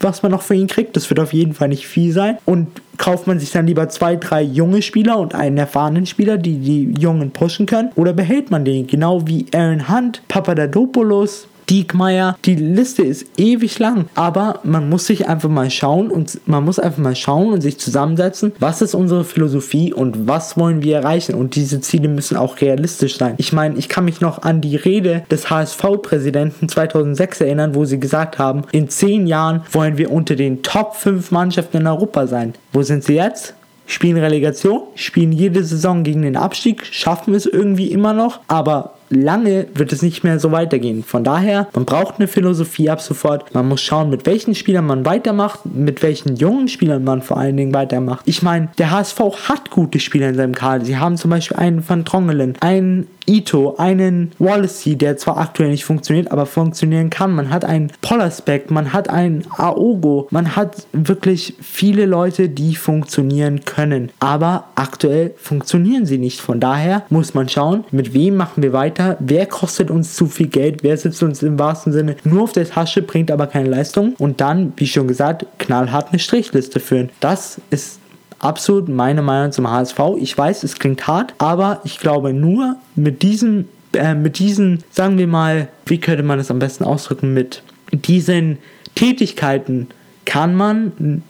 was 0.00 0.22
man 0.22 0.32
noch 0.32 0.42
für 0.42 0.54
ihn 0.54 0.66
kriegt? 0.66 0.96
Das 0.96 1.08
wird 1.10 1.20
auf 1.20 1.32
jeden 1.32 1.54
Fall 1.54 1.68
nicht 1.68 1.86
viel 1.86 2.12
sein. 2.12 2.38
Und 2.44 2.68
kauft 2.98 3.26
man 3.26 3.38
sich 3.38 3.50
dann 3.50 3.66
lieber 3.66 3.88
zwei, 3.88 4.16
drei 4.16 4.42
junge 4.42 4.82
Spieler 4.82 5.18
und 5.18 5.34
einen 5.34 5.58
erfahrenen 5.58 6.06
Spieler, 6.06 6.38
die 6.38 6.58
die 6.58 6.94
Jungen 7.00 7.30
pushen 7.30 7.66
können? 7.66 7.90
Oder 7.96 8.12
behält 8.12 8.50
man 8.50 8.64
den? 8.64 8.86
Genau 8.86 9.26
wie 9.26 9.46
Aaron 9.52 9.88
Hunt, 9.88 10.22
Papadopoulos, 10.28 11.48
Diekmeyer. 11.70 12.36
Die 12.44 12.54
Liste 12.54 13.02
ist 13.02 13.26
ewig 13.36 13.78
lang, 13.78 14.06
aber 14.14 14.60
man 14.64 14.88
muss 14.88 15.06
sich 15.06 15.28
einfach 15.28 15.48
mal 15.48 15.70
schauen 15.70 16.10
und 16.10 16.40
man 16.46 16.64
muss 16.64 16.78
einfach 16.78 16.98
mal 16.98 17.16
schauen 17.16 17.52
und 17.52 17.60
sich 17.60 17.78
zusammensetzen, 17.78 18.52
was 18.58 18.82
ist 18.82 18.94
unsere 18.94 19.24
Philosophie 19.24 19.92
und 19.92 20.28
was 20.28 20.56
wollen 20.56 20.82
wir 20.82 20.96
erreichen 20.96 21.34
und 21.34 21.54
diese 21.54 21.80
Ziele 21.80 22.08
müssen 22.08 22.36
auch 22.36 22.60
realistisch 22.60 23.18
sein. 23.18 23.34
Ich 23.38 23.52
meine, 23.52 23.76
ich 23.78 23.88
kann 23.88 24.04
mich 24.04 24.20
noch 24.20 24.42
an 24.42 24.60
die 24.60 24.76
Rede 24.76 25.24
des 25.30 25.50
HSV-Präsidenten 25.50 26.68
2006 26.68 27.40
erinnern, 27.40 27.74
wo 27.74 27.84
sie 27.84 28.00
gesagt 28.00 28.38
haben, 28.38 28.62
in 28.72 28.88
zehn 28.88 29.26
Jahren 29.26 29.62
wollen 29.72 29.98
wir 29.98 30.10
unter 30.10 30.36
den 30.36 30.62
Top 30.62 30.96
5 30.96 31.30
Mannschaften 31.30 31.78
in 31.78 31.86
Europa 31.86 32.26
sein. 32.26 32.54
Wo 32.72 32.82
sind 32.82 33.04
sie 33.04 33.14
jetzt? 33.14 33.54
spielen 33.86 34.16
Relegation, 34.16 34.82
spielen 34.94 35.32
jede 35.32 35.62
Saison 35.64 36.02
gegen 36.02 36.22
den 36.22 36.36
Abstieg, 36.36 36.86
schaffen 36.86 37.34
es 37.34 37.46
irgendwie 37.46 37.92
immer 37.92 38.12
noch, 38.12 38.40
aber 38.48 38.94
lange 39.12 39.66
wird 39.74 39.92
es 39.92 40.02
nicht 40.02 40.24
mehr 40.24 40.40
so 40.40 40.50
weitergehen. 40.52 41.04
Von 41.04 41.24
daher, 41.24 41.68
man 41.74 41.84
braucht 41.84 42.16
eine 42.18 42.28
Philosophie 42.28 42.90
ab 42.90 43.00
sofort. 43.00 43.54
Man 43.54 43.68
muss 43.68 43.80
schauen, 43.80 44.10
mit 44.10 44.26
welchen 44.26 44.54
Spielern 44.54 44.86
man 44.86 45.04
weitermacht, 45.04 45.60
mit 45.64 46.02
welchen 46.02 46.36
jungen 46.36 46.68
Spielern 46.68 47.04
man 47.04 47.22
vor 47.22 47.36
allen 47.36 47.56
Dingen 47.56 47.74
weitermacht. 47.74 48.22
Ich 48.26 48.42
meine, 48.42 48.68
der 48.78 48.90
HSV 48.90 49.20
hat 49.48 49.70
gute 49.70 50.00
Spieler 50.00 50.28
in 50.28 50.34
seinem 50.34 50.54
Kader. 50.54 50.84
Sie 50.84 50.96
haben 50.96 51.16
zum 51.16 51.30
Beispiel 51.30 51.56
einen 51.56 51.88
Van 51.88 52.04
Drongelen, 52.04 52.54
einen 52.60 53.06
Ito, 53.26 53.76
einen 53.78 54.32
Wallacey, 54.38 54.96
der 54.96 55.16
zwar 55.16 55.38
aktuell 55.38 55.70
nicht 55.70 55.84
funktioniert, 55.84 56.32
aber 56.32 56.46
funktionieren 56.46 57.10
kann. 57.10 57.34
Man 57.34 57.50
hat 57.50 57.64
einen 57.64 57.92
Pollersbeck, 58.00 58.70
man 58.70 58.92
hat 58.92 59.08
einen 59.10 59.44
Aogo, 59.56 60.26
man 60.30 60.56
hat 60.56 60.86
wirklich 60.92 61.54
viele 61.60 62.06
Leute, 62.06 62.48
die 62.48 62.74
funktionieren 62.74 63.64
können. 63.64 64.10
Aber 64.18 64.64
aktuell 64.74 65.34
funktionieren 65.36 66.06
sie 66.06 66.18
nicht. 66.18 66.40
Von 66.40 66.58
daher 66.58 67.04
muss 67.10 67.34
man 67.34 67.48
schauen, 67.48 67.84
mit 67.90 68.12
wem 68.12 68.36
machen 68.36 68.62
wir 68.62 68.72
weiter, 68.72 69.01
wer 69.18 69.46
kostet 69.46 69.90
uns 69.90 70.14
zu 70.14 70.26
viel 70.26 70.48
Geld, 70.48 70.82
wer 70.82 70.96
sitzt 70.96 71.22
uns 71.22 71.42
im 71.42 71.58
wahrsten 71.58 71.92
Sinne 71.92 72.16
nur 72.24 72.42
auf 72.42 72.52
der 72.52 72.68
Tasche, 72.68 73.02
bringt 73.02 73.30
aber 73.30 73.46
keine 73.46 73.68
Leistung. 73.68 74.14
Und 74.18 74.40
dann, 74.40 74.72
wie 74.76 74.86
schon 74.86 75.08
gesagt, 75.08 75.46
knallhart 75.58 76.08
eine 76.10 76.18
Strichliste 76.18 76.80
führen. 76.80 77.10
Das 77.20 77.60
ist 77.70 77.98
absolut 78.38 78.88
meine 78.88 79.22
Meinung 79.22 79.52
zum 79.52 79.70
HSV. 79.70 79.98
Ich 80.18 80.36
weiß, 80.36 80.64
es 80.64 80.78
klingt 80.78 81.06
hart, 81.06 81.34
aber 81.38 81.80
ich 81.84 81.98
glaube 81.98 82.32
nur 82.32 82.76
mit 82.96 83.22
diesem, 83.22 83.68
äh, 83.94 84.14
mit 84.14 84.38
diesen, 84.38 84.82
sagen 84.90 85.18
wir 85.18 85.26
mal, 85.26 85.68
wie 85.86 85.98
könnte 85.98 86.22
man 86.22 86.38
es 86.38 86.50
am 86.50 86.58
besten 86.58 86.84
ausdrücken, 86.84 87.32
mit 87.32 87.62
diesen 87.92 88.58
Tätigkeiten 88.94 89.88
kann 90.24 90.54
man 90.54 91.22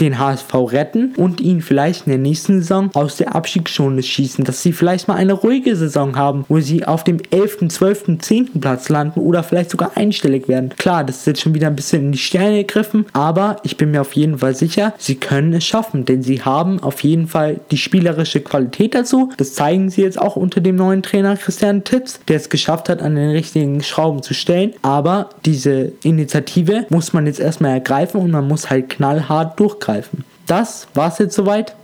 den 0.00 0.18
HSV 0.18 0.54
retten 0.54 1.14
und 1.16 1.40
ihn 1.40 1.60
vielleicht 1.60 2.06
in 2.06 2.10
der 2.10 2.18
nächsten 2.18 2.60
Saison 2.60 2.90
aus 2.94 3.16
der 3.16 3.34
Abstiegszone 3.34 4.02
schießen, 4.02 4.44
dass 4.44 4.62
sie 4.62 4.72
vielleicht 4.72 5.08
mal 5.08 5.14
eine 5.14 5.34
ruhige 5.34 5.76
Saison 5.76 6.16
haben, 6.16 6.44
wo 6.48 6.60
sie 6.60 6.84
auf 6.84 7.04
dem 7.04 7.18
11., 7.30 7.68
12., 7.68 8.18
10. 8.18 8.60
Platz 8.60 8.88
landen 8.88 9.20
oder 9.20 9.42
vielleicht 9.42 9.70
sogar 9.70 9.96
einstellig 9.96 10.48
werden. 10.48 10.70
Klar, 10.78 11.04
das 11.04 11.18
ist 11.18 11.26
jetzt 11.26 11.40
schon 11.42 11.54
wieder 11.54 11.66
ein 11.66 11.76
bisschen 11.76 12.02
in 12.06 12.12
die 12.12 12.18
Sterne 12.18 12.64
gegriffen, 12.64 13.06
aber 13.12 13.56
ich 13.62 13.76
bin 13.76 13.90
mir 13.90 14.00
auf 14.00 14.14
jeden 14.14 14.38
Fall 14.38 14.54
sicher, 14.54 14.94
sie 14.98 15.16
können 15.16 15.52
es 15.52 15.64
schaffen, 15.64 16.04
denn 16.04 16.22
sie 16.22 16.42
haben 16.42 16.82
auf 16.82 17.00
jeden 17.02 17.26
Fall 17.28 17.60
die 17.70 17.76
spielerische 17.76 18.40
Qualität 18.40 18.94
dazu. 18.94 19.30
Das 19.36 19.54
zeigen 19.54 19.90
sie 19.90 20.02
jetzt 20.02 20.20
auch 20.20 20.36
unter 20.36 20.60
dem 20.60 20.76
neuen 20.76 21.02
Trainer 21.02 21.36
Christian 21.36 21.84
Titz, 21.84 22.20
der 22.28 22.36
es 22.36 22.48
geschafft 22.48 22.88
hat, 22.88 23.02
an 23.02 23.14
den 23.14 23.30
richtigen 23.30 23.82
Schrauben 23.82 24.22
zu 24.22 24.34
stellen. 24.34 24.72
Aber 24.82 25.30
diese 25.44 25.92
Initiative 26.02 26.86
muss 26.88 27.12
man 27.12 27.26
jetzt 27.26 27.40
erstmal 27.40 27.72
ergreifen 27.72 28.20
und 28.20 28.30
man 28.30 28.48
muss 28.48 28.70
halt 28.70 28.88
knallhart 28.88 29.58
durchgreifen. 29.58 29.89
Das 30.46 30.88
war's 30.94 31.18
jetzt 31.18 31.34
soweit. 31.34 31.74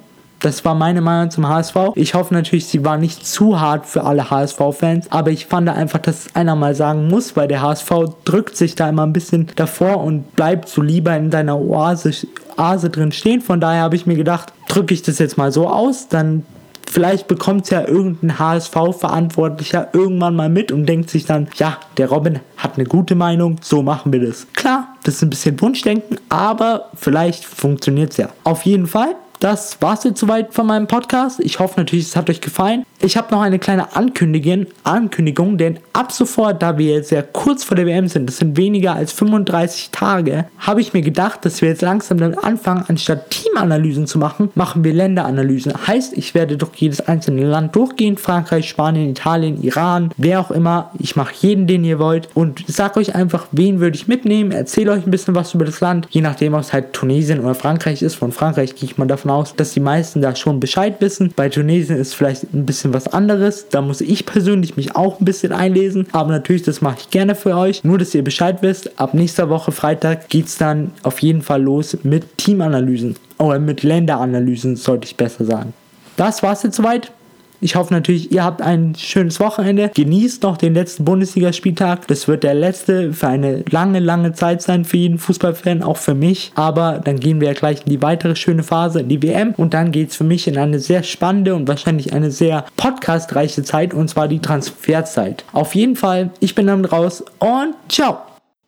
Das 0.40 0.64
war 0.64 0.75
meine 0.75 1.01
Meinung 1.01 1.31
zum 1.31 1.49
HSV. 1.49 1.77
Ich 1.95 2.14
hoffe 2.14 2.35
natürlich, 2.35 2.66
sie 2.66 2.85
war 2.85 2.99
nicht 2.99 3.27
zu 3.27 3.59
hart 3.59 3.87
für 3.87 4.05
alle 4.05 4.31
HSV-Fans, 4.31 5.11
aber 5.11 5.31
ich 5.31 5.47
fand 5.47 5.69
einfach, 5.69 5.99
dass 5.99 6.35
einer 6.35 6.55
mal 6.55 6.75
sagen 6.75 7.09
muss, 7.09 7.37
weil 7.37 7.49
der 7.49 7.62
HSV 7.62 7.90
drückt 8.25 8.57
sich 8.57 8.75
da 8.75 8.88
immer 8.88 9.07
ein 9.07 9.14
bisschen 9.14 9.49
davor 9.57 10.05
und 10.05 10.37
bleibt 10.37 10.69
so 10.69 10.83
lieber 10.83 11.16
in 11.16 11.33
seiner 11.33 11.59
Oase, 11.59 12.12
Oase 12.59 12.90
drin 12.90 13.12
stehen. 13.12 13.40
Von 13.40 13.61
daher 13.61 13.83
habe 13.83 13.97
ich 13.97 14.05
mir 14.05 14.16
gedacht, 14.16 14.53
drücke 14.69 14.92
ich 14.92 15.03
das 15.03 15.19
jetzt 15.19 15.38
mal 15.38 15.53
so 15.53 15.69
aus, 15.69 16.09
dann 16.09 16.45
vielleicht 16.90 17.29
bekommt 17.29 17.64
es 17.64 17.70
ja 17.70 17.87
irgendein 17.87 18.38
HSV-Verantwortlicher 18.38 19.88
irgendwann 19.92 20.37
mal 20.37 20.49
mit 20.49 20.72
und 20.72 20.87
denkt 20.87 21.11
sich 21.11 21.27
dann, 21.27 21.49
ja, 21.57 21.79
der 21.96 22.09
Robin 22.09 22.40
hat 22.57 22.75
eine 22.77 22.85
gute 22.85 23.14
Meinung, 23.14 23.57
so 23.61 23.83
machen 23.83 24.12
wir 24.12 24.20
das. 24.20 24.46
Klar, 24.55 24.88
das 25.03 25.16
ist 25.16 25.22
ein 25.22 25.31
bisschen 25.31 25.61
Wunschdenken, 25.61 26.18
aber 26.29 26.90
vielleicht 26.94 27.44
funktioniert 27.44 28.12
es 28.12 28.16
ja. 28.16 28.29
Auf 28.44 28.62
jeden 28.62 28.87
Fall 28.87 29.14
das 29.40 29.79
war's 29.81 30.05
jetzt 30.05 30.20
soweit 30.20 30.55
von 30.55 30.66
meinem 30.66 30.87
Podcast. 30.87 31.40
Ich 31.40 31.59
hoffe 31.59 31.81
natürlich, 31.81 32.07
es 32.07 32.16
hat 32.16 32.31
euch 32.31 32.40
gefallen. 32.40 32.85
Ich 33.01 33.16
habe 33.16 33.35
noch 33.35 33.42
eine 33.42 33.59
kleine 33.59 33.94
Ankündigung, 33.94 34.66
Ankündigung, 34.83 35.59
denn 35.59 35.79
ab 35.92 36.12
sofort, 36.12 36.62
da 36.62 36.79
wir 36.79 36.94
jetzt 36.94 37.11
sehr 37.11 37.22
kurz 37.22 37.62
vor 37.62 37.77
der 37.77 37.87
WM 37.87 38.09
sind, 38.09 38.27
das 38.27 38.38
sind 38.38 38.57
weniger 38.57 38.94
als 38.94 39.12
35 39.12 39.90
Tage, 39.90 40.46
habe 40.59 40.81
ich 40.81 40.94
mir 40.94 41.03
gedacht, 41.03 41.44
dass 41.44 41.61
wir 41.61 41.68
jetzt 41.68 41.83
langsam 41.83 42.18
damit 42.18 42.42
anfangen, 42.42 42.85
anstatt 42.88 43.31
Teamanalysen 43.31 44.07
zu 44.07 44.18
machen, 44.18 44.51
machen 44.55 44.83
wir 44.83 44.94
Länderanalysen. 44.94 45.87
Heißt, 45.87 46.16
ich 46.16 46.35
werde 46.35 46.57
durch 46.57 46.75
jedes 46.77 47.07
einzelne 47.07 47.44
Land 47.44 47.77
durchgehen, 47.77 48.16
Frankreich, 48.16 48.68
Spanien, 48.68 49.11
Italien, 49.11 49.62
Iran, 49.62 50.11
wer 50.16 50.40
auch 50.40 50.51
immer. 50.51 50.90
Ich 50.99 51.16
mache 51.16 51.35
jeden, 51.40 51.66
den 51.66 51.85
ihr 51.85 51.99
wollt 51.99 52.29
und 52.35 52.64
sag 52.66 52.96
euch 52.96 53.14
einfach, 53.14 53.46
wen 53.53 53.81
würde 53.81 53.96
ich 53.96 54.09
mitnehmen, 54.09 54.53
erzähle 54.53 54.92
euch 54.92 55.07
ein 55.07 55.11
bisschen 55.11 55.35
was 55.35 55.55
über 55.55 55.64
das 55.64 55.81
Land, 55.81 56.09
je 56.11 56.22
nachdem, 56.22 56.55
ob 56.55 56.61
es 56.61 56.72
halt 56.72 56.92
Tunesien 56.92 57.40
oder 57.40 57.55
Frankreich 57.55 58.03
ist. 58.03 58.14
Von 58.14 58.33
Frankreich 58.33 58.75
gehe 58.75 58.88
ich 58.88 58.96
mal 58.99 59.07
davon 59.27 59.31
aus, 59.31 59.55
dass 59.57 59.73
die 59.73 59.81
meisten 59.81 60.23
da 60.23 60.35
schon 60.35 60.61
Bescheid 60.61 61.01
wissen. 61.01 61.33
Bei 61.35 61.49
Tunesien 61.49 61.99
ist 61.99 62.15
vielleicht 62.15 62.55
ein 62.55 62.67
bisschen 62.67 62.95
was 62.95 63.09
anderes. 63.09 63.69
Da 63.69 63.83
muss 63.83 64.01
ich 64.01 64.27
persönlich 64.27 64.77
mich 64.77 64.95
auch 64.97 65.21
ein 65.21 65.25
bisschen 65.25 65.53
einlesen. 65.53 66.07
Aber 66.12 66.31
natürlich, 66.31 66.62
das 66.62 66.81
mache 66.81 66.99
ich 67.01 67.11
gerne 67.11 67.35
für 67.35 67.57
euch. 67.57 67.85
Nur, 67.85 67.99
dass 67.99 68.15
ihr 68.15 68.25
Bescheid 68.25 68.59
wisst. 68.62 68.99
Ab 68.99 69.15
nächster 69.15 69.49
Woche 69.51 69.73
Freitag 69.73 70.29
geht 70.29 70.47
es 70.47 70.59
dann 70.59 70.93
auf 71.03 71.21
jeden 71.21 71.43
Fall 71.43 71.62
los 71.62 71.97
mit 72.03 72.39
Teamanalysen. 72.39 73.17
Oder 73.39 73.59
mit 73.59 73.83
Länderanalysen, 73.83 74.77
sollte 74.77 75.07
ich 75.07 75.17
besser 75.17 75.45
sagen. 75.45 75.73
Das 76.17 76.43
war's 76.43 76.62
jetzt 76.62 76.77
soweit. 76.77 77.12
Ich 77.61 77.77
hoffe 77.77 77.92
natürlich, 77.92 78.33
ihr 78.33 78.45
habt 78.45 78.62
ein 78.62 78.95
schönes 78.95 79.40
Wochenende. 79.40 79.90
Genießt 79.95 80.42
noch 80.42 80.57
den 80.57 80.75
letzten 80.75 81.05
Bundesligaspieltag. 81.05 82.07
Das 82.09 82.29
wird 82.29 82.42
der 82.42 82.55
letzte 82.55 83.12
für 83.12 83.29
eine 83.29 83.64
lange, 83.71 84.01
lange 84.01 84.33
Zeit 84.33 84.62
sein 84.62 84.85
für 84.85 84.97
jeden 84.97 85.19
Fußballfan, 85.19 85.83
auch 85.83 85.97
für 85.97 86.14
mich. 86.14 86.53
Aber 86.55 87.01
dann 87.03 87.19
gehen 87.19 87.40
wir 87.40 87.49
ja 87.49 87.55
gleich 87.55 87.81
in 87.85 87.90
die 87.90 88.03
weitere 88.03 88.37
schöne 88.37 88.62
Phase, 88.62 89.01
in 89.01 89.09
die 89.09 89.23
WM. 89.23 89.55
Und 89.57 89.75
dann 89.75 89.92
geht 89.92 90.11
es 90.11 90.16
für 90.16 90.25
mich 90.25 90.47
in 90.47 90.59
eine 90.59 90.79
sehr 90.79 91.03
spannende 91.03 91.55
und 91.55 91.69
wahrscheinlich 91.69 92.12
eine 92.12 92.31
sehr 92.31 92.66
podcastreiche 92.77 93.62
Zeit, 93.62 93.95
und 93.95 94.09
zwar 94.09 94.29
die 94.29 94.40
Transferzeit. 94.40 95.45
Auf 95.53 95.75
jeden 95.75 95.97
Fall, 95.97 96.31
ich 96.40 96.55
bin 96.55 96.66
damit 96.66 96.92
raus 96.92 97.25
und 97.38 97.75
ciao. 97.88 98.19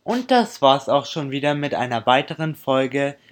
Und 0.05 0.31
das 0.31 0.62
war's 0.62 0.88
auch 0.88 1.05
schon 1.05 1.31
wieder 1.31 1.55
mit 1.55 1.74
einer 1.74 2.07
weiteren 2.07 2.55
Folge 2.55 3.16